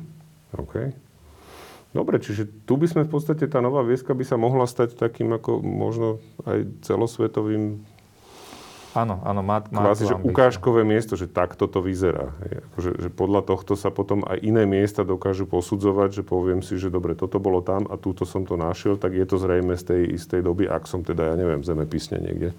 [0.63, 0.75] OK.
[1.91, 5.35] Dobre, čiže tu by sme v podstate, tá nová vieska by sa mohla stať takým
[5.35, 7.83] ako možno aj celosvetovým
[8.97, 12.33] Áno, áno, má, má Kvázi, že ukážkové miesto, že takto to vyzerá.
[12.73, 16.89] Akože, že podľa tohto sa potom aj iné miesta dokážu posudzovať, že poviem si, že
[16.89, 20.03] dobre, toto bolo tam a túto som to našiel, tak je to zrejme z tej
[20.17, 22.57] istej doby, ak som teda, ja neviem, zemepisne niekde.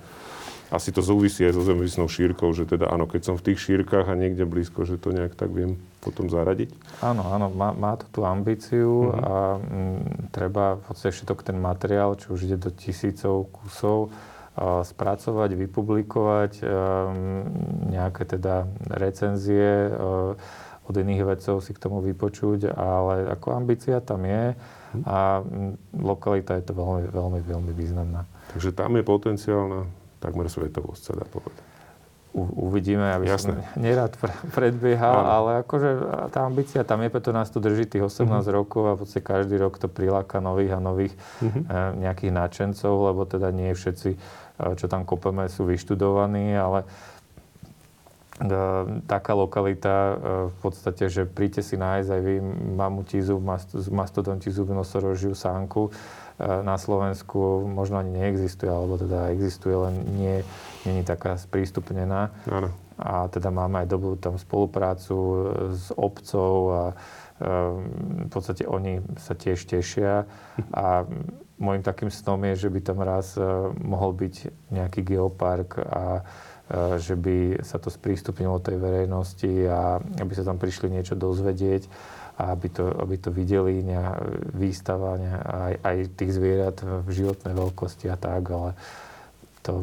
[0.67, 4.11] Asi to súvisí aj so zemepisnou šírkou, že teda áno, keď som v tých šírkach
[4.11, 6.75] a niekde blízko, že to nejak tak viem potom zaradiť.
[6.99, 9.23] Áno, áno, má, má to tú ambíciu mm-hmm.
[9.23, 10.01] a m, mm,
[10.35, 14.11] treba v podstate všetok ten materiál, čo už ide do tisícov kusov,
[14.57, 17.45] spracovať, vypublikovať ehm,
[17.93, 24.23] nejaké teda recenzie eh, od iných vedcov si k tomu vypočuť, ale ako ambícia tam
[24.23, 24.55] je
[25.03, 28.23] a mm, lokalita je to veľmi, veľmi, veľmi významná.
[28.55, 29.83] Takže tam je potenciálna
[30.23, 31.59] takmer svetovosť, sa dá povedať.
[32.31, 33.51] U, uvidíme, aby Jasné.
[33.51, 33.55] som
[33.85, 34.15] nerad
[34.55, 35.27] predbiehal, Áno.
[35.27, 35.89] ale akože
[36.31, 38.47] tá ambícia tam je, preto nás tu drží tých 18 uh-huh.
[38.47, 38.53] Mhm.
[38.55, 41.99] rokov a v podstate každý rok to priláka nových a nových uh-huh.
[41.99, 44.15] nejakých nadšencov, lebo teda nie všetci
[44.57, 46.87] čo tam kopeme, sú vyštudovaní, ale e,
[49.05, 50.13] taká lokalita e,
[50.49, 52.35] v podstate, že príďte si nájsť aj vy
[52.73, 53.37] mamutízu,
[53.93, 55.91] mastodontízu, nosorožiu, sánku e,
[56.41, 60.41] na Slovensku možno ani neexistuje, alebo teda existuje, len nie,
[60.89, 62.33] nie je taká sprístupnená.
[62.49, 62.73] Áno.
[62.97, 65.17] A teda máme aj dobrú tam spoluprácu
[65.69, 66.83] s obcov a
[67.37, 70.25] v podstate oni sa tiež tešia
[70.73, 71.05] a
[71.57, 73.41] Mojím takým snom je, že by tam raz e,
[73.81, 74.35] mohol byť
[74.69, 80.61] nejaký geopark a e, že by sa to sprístupnilo tej verejnosti a aby sa tam
[80.61, 81.89] prišli niečo dozvedieť
[82.37, 84.21] a aby to, aby to videli nejak,
[84.53, 88.77] výstava aj, aj tých zvierat v životnej veľkosti a tak, ale
[89.65, 89.81] to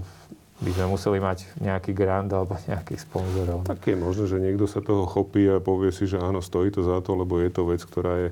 [0.63, 3.67] by sme museli mať nejaký grant alebo nejakých sponzorov.
[3.67, 6.87] Tak je možno, že niekto sa toho chopí a povie si, že áno, stojí to
[6.87, 8.29] za to, lebo je to vec, ktorá je,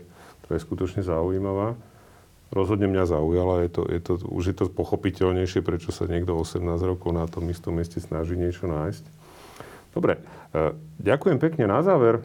[0.47, 1.74] ktorá je skutočne zaujímavá
[2.53, 3.65] rozhodne mňa zaujala.
[3.65, 7.49] Je to, je to, už je to pochopiteľnejšie, prečo sa niekto 18 rokov na tom
[7.49, 9.05] istom mieste snaží niečo nájsť.
[9.97, 10.21] Dobre,
[10.53, 11.65] e, ďakujem pekne.
[11.67, 12.21] Na záver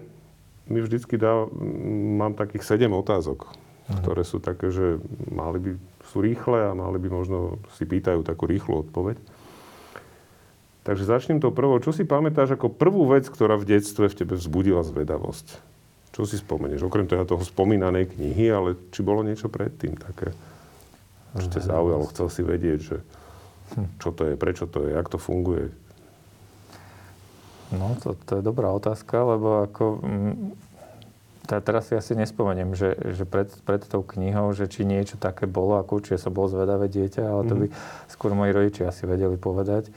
[0.68, 1.48] my vždycky dá,
[2.20, 3.98] mám takých 7 otázok, uh-huh.
[4.04, 5.00] ktoré sú také, že
[5.32, 5.72] mali by,
[6.12, 9.16] sú rýchle a mali by možno si pýtajú takú rýchlu odpoveď.
[10.84, 11.76] Takže začnem to prvou.
[11.84, 15.77] Čo si pamätáš ako prvú vec, ktorá v detstve v tebe vzbudila zvedavosť?
[16.18, 16.82] Čo si spomenieš?
[16.90, 20.34] Okrem teda toho spomínanej knihy, ale či bolo niečo predtým také?
[21.38, 22.10] Čo ťa zaujalo?
[22.10, 22.98] Chcel si vedieť, že
[23.78, 24.02] hm.
[24.02, 25.70] čo to je, prečo to je, jak to funguje?
[27.70, 29.84] No, to, to je dobrá otázka, lebo ako...
[30.02, 30.58] Mm,
[31.48, 35.78] teraz si asi nespomeniem, že, že pred, pred tou knihou, že či niečo také bolo,
[35.78, 38.10] ako určite som bol zvedavé dieťa, ale to by mm-hmm.
[38.10, 39.94] skôr moji rodičia asi vedeli povedať.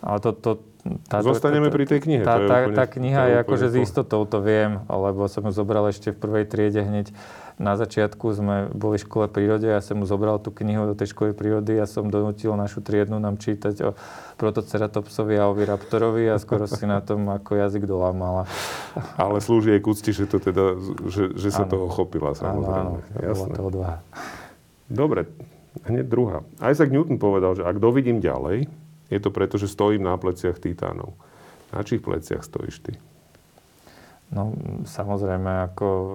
[0.00, 0.62] Ale to, to,
[1.08, 2.22] tá, Zostaneme tá, pri tej knihe.
[2.24, 5.88] Tá, tá, úplne, tá kniha je akože s istotou, to viem, lebo som ju zobral
[5.88, 7.12] ešte v prvej triede hneď
[7.60, 11.12] na začiatku sme boli v škole prírode, ja som mu zobral tú knihu do tej
[11.12, 13.90] školy prírody a som donútil našu triednu nám čítať o
[14.40, 18.48] protoceratopsovi a oviraptorovi a skoro si na tom ako jazyk dolámala.
[19.20, 20.80] Ale slúži aj k úcti, že, to teda,
[21.12, 22.80] že, že sa toho chopila, samozrejme.
[22.80, 23.52] Áno, áno, Jasné.
[23.52, 23.96] to odvaha.
[24.88, 25.28] Dobre,
[25.84, 26.40] hneď druhá.
[26.64, 28.72] Isaac Newton povedal, že ak dovidím ďalej,
[29.10, 31.18] je to preto, že stojím na pleciach titánov.
[31.74, 32.92] Na čích pleciach stojíš ty?
[34.30, 34.54] No,
[34.86, 36.08] samozrejme, ako e,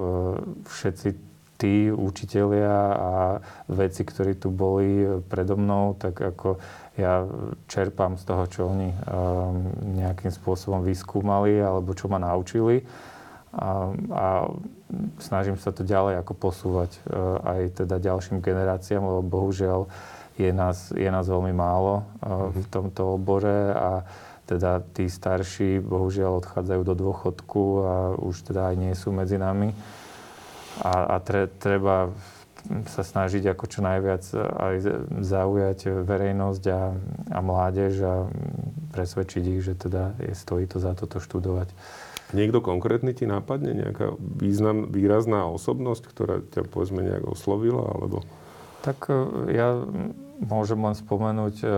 [0.72, 1.10] všetci
[1.56, 3.12] tí učitelia a
[3.72, 6.60] veci, ktorí tu boli predo mnou, tak ako
[7.00, 7.24] ja
[7.68, 8.96] čerpám z toho, čo oni um,
[9.96, 12.84] nejakým spôsobom vyskúmali alebo čo ma naučili.
[13.56, 14.26] A, a
[15.24, 19.88] snažím sa to ďalej ako posúvať uh, aj teda ďalším generáciám, lebo bohužiaľ
[20.36, 22.69] je nás, je nás veľmi málo uh, v mhm.
[22.71, 24.03] tomto obore a
[24.45, 29.73] teda tí starší bohužiaľ odchádzajú do dôchodku a už teda aj nie sú medzi nami
[30.86, 32.13] a, a tre, treba
[32.89, 34.75] sa snažiť ako čo najviac aj
[35.21, 36.81] zaujať verejnosť a,
[37.29, 38.13] a mládež a
[38.89, 41.69] presvedčiť ich, že teda je, stojí to za toto študovať.
[42.33, 43.77] Niekto konkrétny ti nápadne?
[43.86, 47.86] Nejaká význam, výrazná osobnosť, ktorá ťa povedzme nejak oslovila?
[47.86, 48.25] Alebo...
[48.81, 49.86] Tak e, ja
[50.36, 51.71] môžem len spomenúť uh,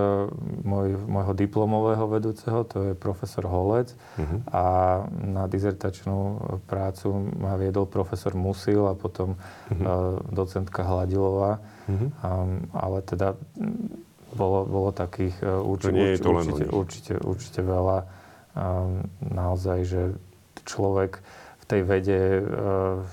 [0.65, 3.93] môj, môjho diplomového vedúceho, to je profesor Holec.
[4.17, 4.41] Uh-huh.
[4.49, 4.63] A
[5.13, 9.77] na dizertačnú prácu ma viedol profesor Musil a potom uh-huh.
[9.77, 9.89] uh,
[10.33, 11.61] docentka Hladilová.
[11.85, 12.09] Uh-huh.
[12.25, 13.37] Um, ale teda
[14.33, 17.97] bolo, bolo takých uh, urči, urči, určite, určite, určite veľa.
[18.57, 20.01] Um, naozaj, že
[20.65, 21.21] človek
[21.61, 23.05] v tej vede uh,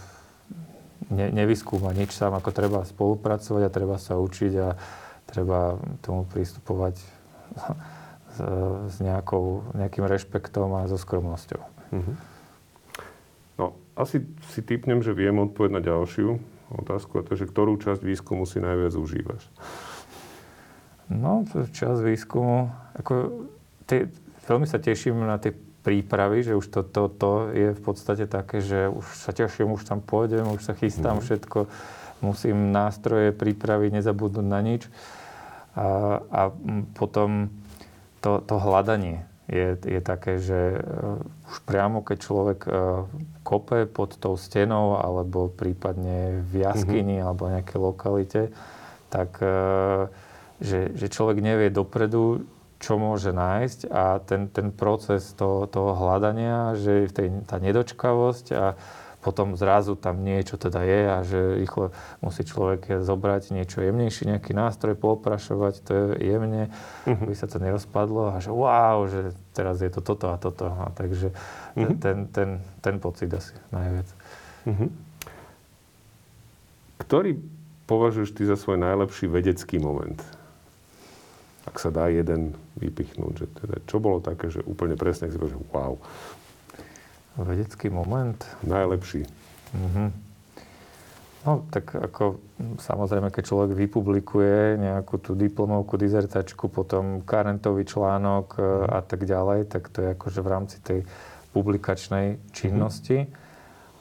[1.13, 4.69] ne, nevyskúma nič sám, ako treba spolupracovať a treba sa učiť a
[5.35, 7.03] treba tomu pristupovať
[8.31, 8.39] s,
[8.87, 11.63] s nejakou, nejakým rešpektom a so skromnosťou.
[11.91, 12.17] Mm-hmm.
[13.59, 14.23] No, asi
[14.55, 16.39] si typnem, že viem odpovedať na ďalšiu
[16.75, 19.43] otázku, a to je, že ktorú časť výskumu si najviac užívaš?
[21.11, 23.47] No, časť výskumu, ako,
[23.87, 24.09] tie,
[24.49, 25.53] veľmi sa teším na tie
[25.85, 29.85] prípravy, že už toto to, to je v podstate také, že už sa teším, už
[29.85, 31.29] tam pôjdem, už sa chystám mm-hmm.
[31.29, 31.59] všetko,
[32.25, 34.89] musím nástroje pripraviť, nezabudnúť na nič.
[35.75, 36.43] A, a
[36.95, 37.51] potom
[38.23, 41.21] to, to hľadanie je, je také, že uh,
[41.51, 43.05] už priamo keď človek uh,
[43.45, 47.27] kope pod tou stenou alebo prípadne v jaskyni mm-hmm.
[47.29, 48.43] alebo nejakej lokalite,
[49.13, 50.09] tak uh,
[50.65, 52.49] že, že človek nevie dopredu,
[52.81, 58.77] čo môže nájsť a ten, ten proces toho, toho hľadania, že je tá nedočkavosť a
[59.25, 64.53] potom zrazu tam niečo teda je a že rýchlo musí človek zobrať niečo jemnejšie, nejaký
[64.53, 67.25] nástroj, pooprašovať to je jemne, uh-huh.
[67.25, 70.69] aby sa to nerozpadlo a že wow, že teraz je to toto a toto.
[70.69, 71.97] A takže uh-huh.
[71.97, 74.09] ten, ten, ten pocit asi najviac.
[74.69, 74.93] Uh-huh.
[77.01, 77.41] Ktorý
[77.89, 80.21] považuješ ty za svoj najlepší vedecký moment?
[81.65, 85.57] Ak sa dá jeden vypichnúť, že teda, čo bolo také, že úplne presne, si že
[85.73, 85.97] wow,
[87.35, 88.39] Vedecký moment?
[88.63, 89.27] Najlepší.
[89.75, 90.09] Mm-hmm.
[91.45, 92.41] No, tak ako
[92.81, 98.89] samozrejme, keď človek vypublikuje nejakú tú diplomovku, dizertačku, potom karentový článok mm.
[98.89, 101.01] a tak ďalej, tak to je akože v rámci tej
[101.53, 103.29] publikačnej činnosti.
[103.29, 103.31] Mm.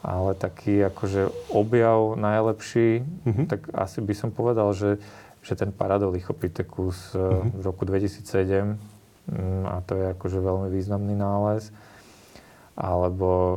[0.04, 3.46] Ale taký akože objav najlepší, mm-hmm.
[3.48, 5.00] tak asi by som povedal, že,
[5.44, 7.60] že ten Paradolichopithecus mm-hmm.
[7.60, 8.76] v roku 2007,
[9.28, 11.72] mm, a to je akože veľmi významný nález,
[12.74, 13.56] alebo e,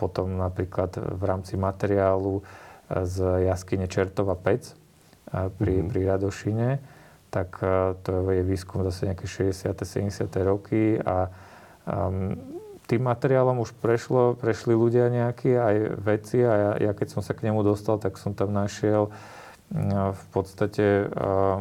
[0.00, 2.42] potom napríklad v rámci materiálu e,
[3.04, 4.74] z jaskyne Čertova Pec e,
[5.52, 5.90] pri, mm-hmm.
[5.92, 6.70] pri Radošine,
[7.26, 7.60] tak
[8.00, 9.68] to je výskum zase nejaké 60.
[9.76, 10.24] 70.
[10.40, 11.28] roky a
[11.84, 12.32] um,
[12.86, 17.34] tým materiálom už prešlo, prešli ľudia nejakí, aj veci a ja, ja keď som sa
[17.34, 21.60] k nemu dostal, tak som tam našiel uh, v podstate uh,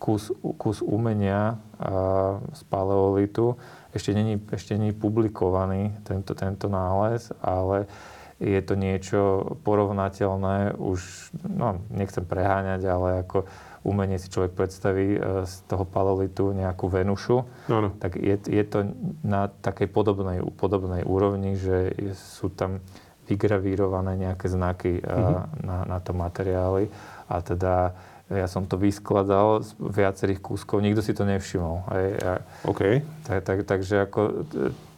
[0.00, 3.60] kus, kus umenia uh, z paleolitu,
[3.96, 7.88] ešte není, ešte není publikovaný tento, tento nález, ale
[8.36, 9.20] je to niečo
[9.64, 13.48] porovnateľné už, no nechcem preháňať, ale ako
[13.86, 17.88] umenie si človek predstaví e, z toho palolitu nejakú Venušu, no, no.
[17.96, 18.92] tak je, je to
[19.24, 22.84] na takej podobnej, podobnej úrovni, že sú tam
[23.26, 25.66] vygravírované nejaké znaky mm-hmm.
[25.66, 26.86] na, na to materiály.
[27.26, 27.90] A teda
[28.26, 31.86] ja som to vyskladal z viacerých kúskov, nikto si to nevšimol.
[31.94, 32.08] Hej.
[32.22, 32.32] A,
[32.66, 32.82] OK.
[33.26, 34.20] Tak, tak, takže ako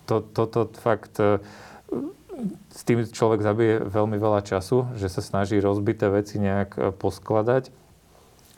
[0.09, 1.21] to, toto fakt
[2.71, 7.75] s tým človek zabije veľmi veľa času, že sa snaží rozbité veci nejak poskladať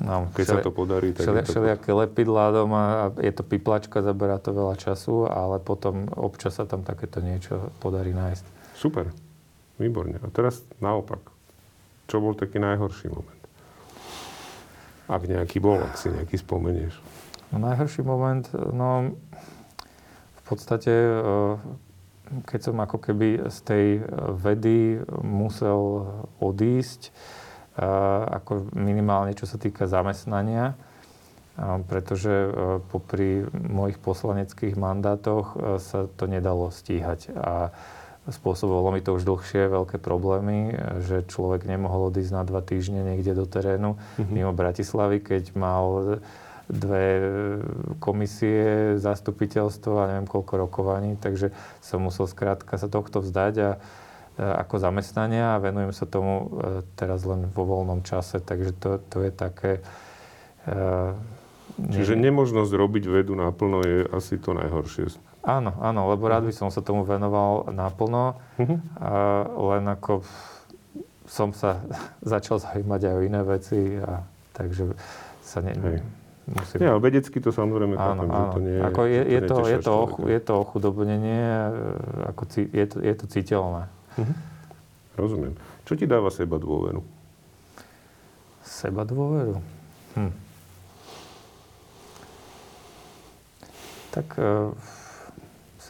[0.00, 1.52] No, Keď všeli, sa to podarí, tak všeli, je to...
[1.52, 6.64] Všelijaké lepidlá doma, a je to piplačka, zaberá to veľa času, ale potom občas sa
[6.64, 8.44] tam takéto niečo podarí nájsť.
[8.80, 9.12] Super,
[9.76, 10.16] výborne.
[10.24, 11.20] A teraz naopak.
[12.08, 13.39] Čo bol taký najhorší moment?
[15.10, 16.94] Ak nejaký bol, ak si nejaký spomenieš.
[17.50, 19.18] No, najhorší moment, no
[20.38, 21.58] v podstate, eh,
[22.46, 23.86] keď som ako keby z tej
[24.38, 26.06] vedy musel
[26.38, 27.10] odísť,
[28.30, 30.76] ako minimálne čo sa týka zamestnania,
[31.88, 32.48] pretože e,
[32.88, 37.36] popri mojich poslaneckých mandátoch e, sa to nedalo stíhať.
[37.36, 37.68] A
[38.28, 43.32] spôsobovalo mi to už dlhšie veľké problémy, že človek nemohol odísť na dva týždne niekde
[43.32, 44.28] do terénu mm-hmm.
[44.28, 46.20] mimo Bratislavy, keď mal
[46.70, 47.06] dve
[47.98, 51.50] komisie, zastupiteľstvo a neviem koľko rokovaní, takže
[51.82, 53.70] som musel skrátka sa tohto vzdať a
[54.40, 58.90] E, ako zamestnania a venujem sa tomu e, teraz len vo voľnom čase, takže to,
[59.12, 59.72] to je také...
[60.68, 61.16] Uh,
[61.80, 65.08] Čiže nemožnosť robiť vedu naplno je asi to najhoršie.
[65.40, 68.78] Áno, áno, lebo rád by som sa tomu venoval naplno, uh-huh.
[69.00, 69.08] a
[69.72, 70.20] len ako
[71.24, 71.80] som sa
[72.32, 74.20] začal zaujímať aj o iné veci a
[74.52, 74.92] takže
[75.40, 76.04] sa ne, Hej.
[76.52, 76.78] musím...
[76.84, 78.32] Nie, ale vedecky to samozrejme áno, áno.
[78.36, 79.94] že to nie ako je, je, to, je, to,
[80.28, 81.44] je to ochudobnenie,
[82.28, 83.88] ako je, to, je to citeľné.
[84.20, 84.34] Mhm.
[85.16, 85.54] Rozumiem.
[85.88, 87.02] Čo ti dáva seba dôveru?
[88.62, 89.58] Seba dôveru?
[90.14, 90.32] Hm.
[94.10, 94.74] Tak e,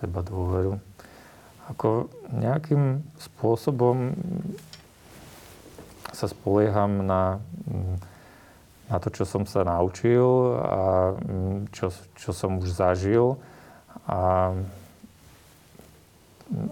[0.01, 0.81] seba dôveru.
[1.71, 4.17] Ako nejakým spôsobom
[6.11, 7.39] sa spolieham na,
[8.91, 11.15] na to, čo som sa naučil a
[11.71, 13.39] čo, čo som už zažil.
[14.11, 14.53] A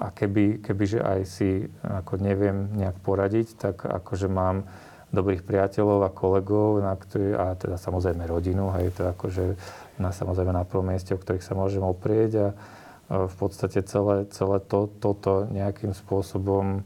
[0.02, 4.66] a keby, kebyže aj si ako neviem nejak poradiť, tak akože mám
[5.14, 9.56] dobrých priateľov a kolegov, na ktorý, a teda samozrejme rodinu, hej, to akože
[9.96, 12.46] na, samozrejme na prvom mieste, o ktorých sa môžem oprieť a,
[13.08, 16.84] v podstate celé, celé to, toto nejakým spôsobom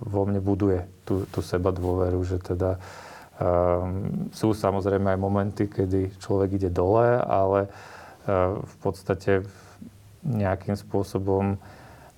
[0.00, 2.80] vo mne buduje tú, tú seba dôveru, že teda
[3.36, 9.44] um, sú samozrejme aj momenty, kedy človek ide dole, ale uh, v podstate
[10.24, 11.58] nejakým spôsobom,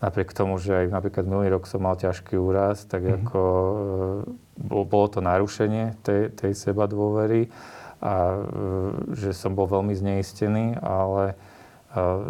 [0.05, 3.19] napriek tomu, že aj napríklad minulý rok som mal ťažký úraz, tak mm-hmm.
[3.25, 7.49] ako e, bolo to narušenie tej, tej seba dôvery
[8.05, 8.41] a e,
[9.17, 11.33] že som bol veľmi zneistený, ale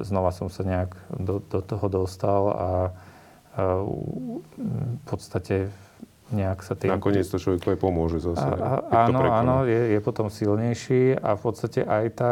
[0.04, 2.70] znova som sa nejak do, do toho dostal a
[3.54, 5.70] v podstate
[6.34, 6.90] nejak sa tým...
[6.90, 8.42] Nakoniec to človeku aj pomôže zase.
[8.42, 12.30] A, a, áno, áno, je, je potom silnejší a v podstate aj tá,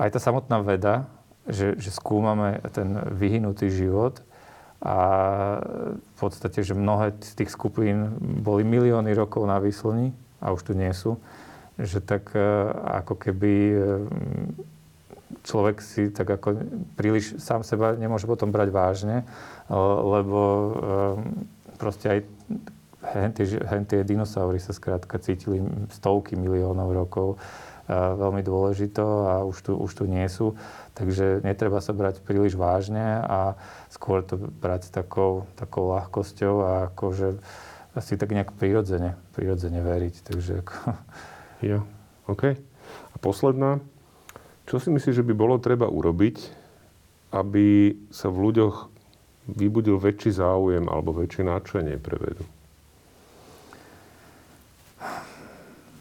[0.00, 1.06] aj tá samotná veda
[1.48, 4.20] že, že skúmame ten vyhynutý život
[4.78, 4.96] a
[5.96, 10.72] v podstate, že mnohé z tých skupín boli milióny rokov na výslni a už tu
[10.76, 11.18] nie sú,
[11.80, 12.38] že tak e,
[13.02, 13.76] ako keby e,
[15.48, 16.60] človek si tak ako
[17.00, 19.74] príliš sám seba nemôže potom brať vážne, e,
[20.04, 20.40] lebo
[21.80, 22.18] proste aj
[23.72, 27.40] hentie dinosaury sa skrátka cítili stovky miliónov rokov
[27.88, 30.52] veľmi dôležito a už tu, už tu nie sú.
[30.92, 33.56] Takže netreba sa brať príliš vážne a
[33.88, 37.40] skôr to brať takou, takou ľahkosťou a akože
[37.96, 40.14] asi tak nejak prirodzene, prirodzene veriť.
[40.20, 40.74] Takže ako...
[41.58, 41.82] Jo,
[42.30, 42.54] OK.
[43.10, 43.82] A posledná.
[44.68, 46.36] Čo si myslíš, že by bolo treba urobiť,
[47.32, 48.92] aby sa v ľuďoch
[49.48, 52.44] vybudil väčší záujem alebo väčšie náčenie pre vedu?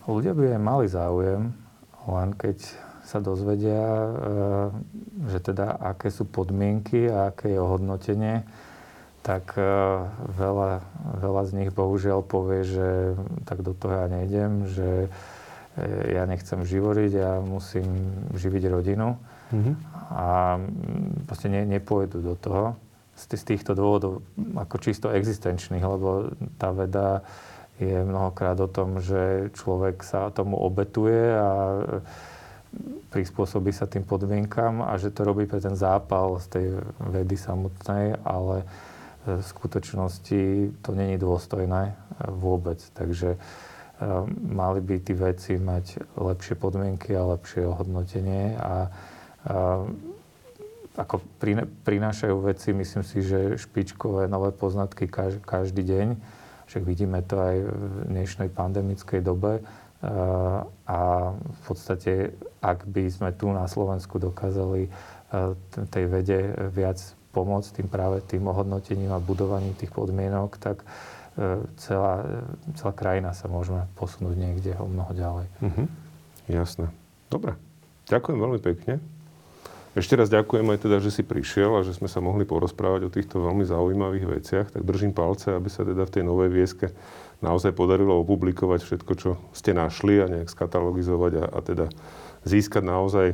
[0.03, 1.55] Ľudia by aj mali záujem,
[2.11, 2.57] len keď
[3.07, 4.11] sa dozvedia, e,
[5.31, 8.43] že teda aké sú podmienky a aké je ohodnotenie,
[9.23, 9.63] tak e,
[10.35, 10.83] veľa,
[11.23, 13.15] veľa z nich bohužiaľ povie, že
[13.47, 15.07] tak do toho ja nejdem, že
[16.09, 17.87] ja nechcem živoriť, ja musím
[18.33, 19.17] živiť rodinu.
[19.53, 19.75] Mm-hmm.
[20.11, 20.57] A
[21.29, 22.75] proste ne, nepôjdu do toho
[23.15, 24.25] z, z týchto dôvodov,
[24.57, 27.21] ako čisto existenčných, lebo tá veda
[27.77, 31.49] je mnohokrát o tom, že človek sa tomu obetuje a
[33.13, 36.65] prispôsobí sa tým podmienkam a že to robí pre ten zápal z tej
[36.99, 38.65] vedy samotnej, ale
[39.27, 40.41] v skutočnosti
[40.81, 41.95] to není dôstojné
[42.31, 42.79] vôbec.
[42.95, 43.37] Takže e,
[44.45, 48.75] mali by tí veci mať lepšie podmienky a lepšie ohodnotenie a, a
[50.97, 51.21] ako
[51.85, 55.05] prinášajú veci, myslím si, že špičkové nové poznatky
[55.45, 56.07] každý deň.
[56.65, 59.61] Však vidíme to aj v dnešnej pandemickej dobe.
[60.89, 60.99] A
[61.37, 62.33] v podstate,
[62.65, 64.89] ak by sme tu na Slovensku dokázali
[65.93, 66.97] tej vede viac
[67.29, 70.81] pomôcť tým práve tým ohodnotením a budovaním tých podmienok, tak
[71.77, 72.13] celá,
[72.73, 75.47] celá krajina sa môžeme posunúť niekde o mnoho ďalej.
[75.61, 75.83] Mhm.
[76.47, 76.87] Jasné.
[77.29, 77.53] Dobre.
[78.07, 79.03] Ďakujem veľmi pekne.
[79.97, 83.13] Ešte raz ďakujem aj teda, že si prišiel a že sme sa mohli porozprávať o
[83.13, 84.67] týchto veľmi zaujímavých veciach.
[84.69, 86.93] Tak držím palce, aby sa teda v tej novej vieske
[87.41, 91.85] naozaj podarilo opublikovať všetko, čo ste našli a nejak skatalogizovať a, a teda
[92.45, 93.27] získať naozaj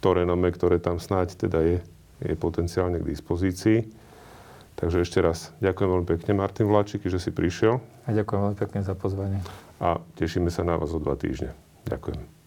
[0.00, 1.78] to renome, ktoré tam snáď teda je,
[2.24, 4.03] je potenciálne k dispozícii.
[4.74, 7.78] Takže ešte raz ďakujem veľmi pekne, Martin Vláčiky, že si prišiel.
[8.04, 9.38] A ďakujem veľmi pekne za pozvanie.
[9.78, 11.54] A tešíme sa na vás o dva týždne.
[11.86, 12.43] Ďakujem.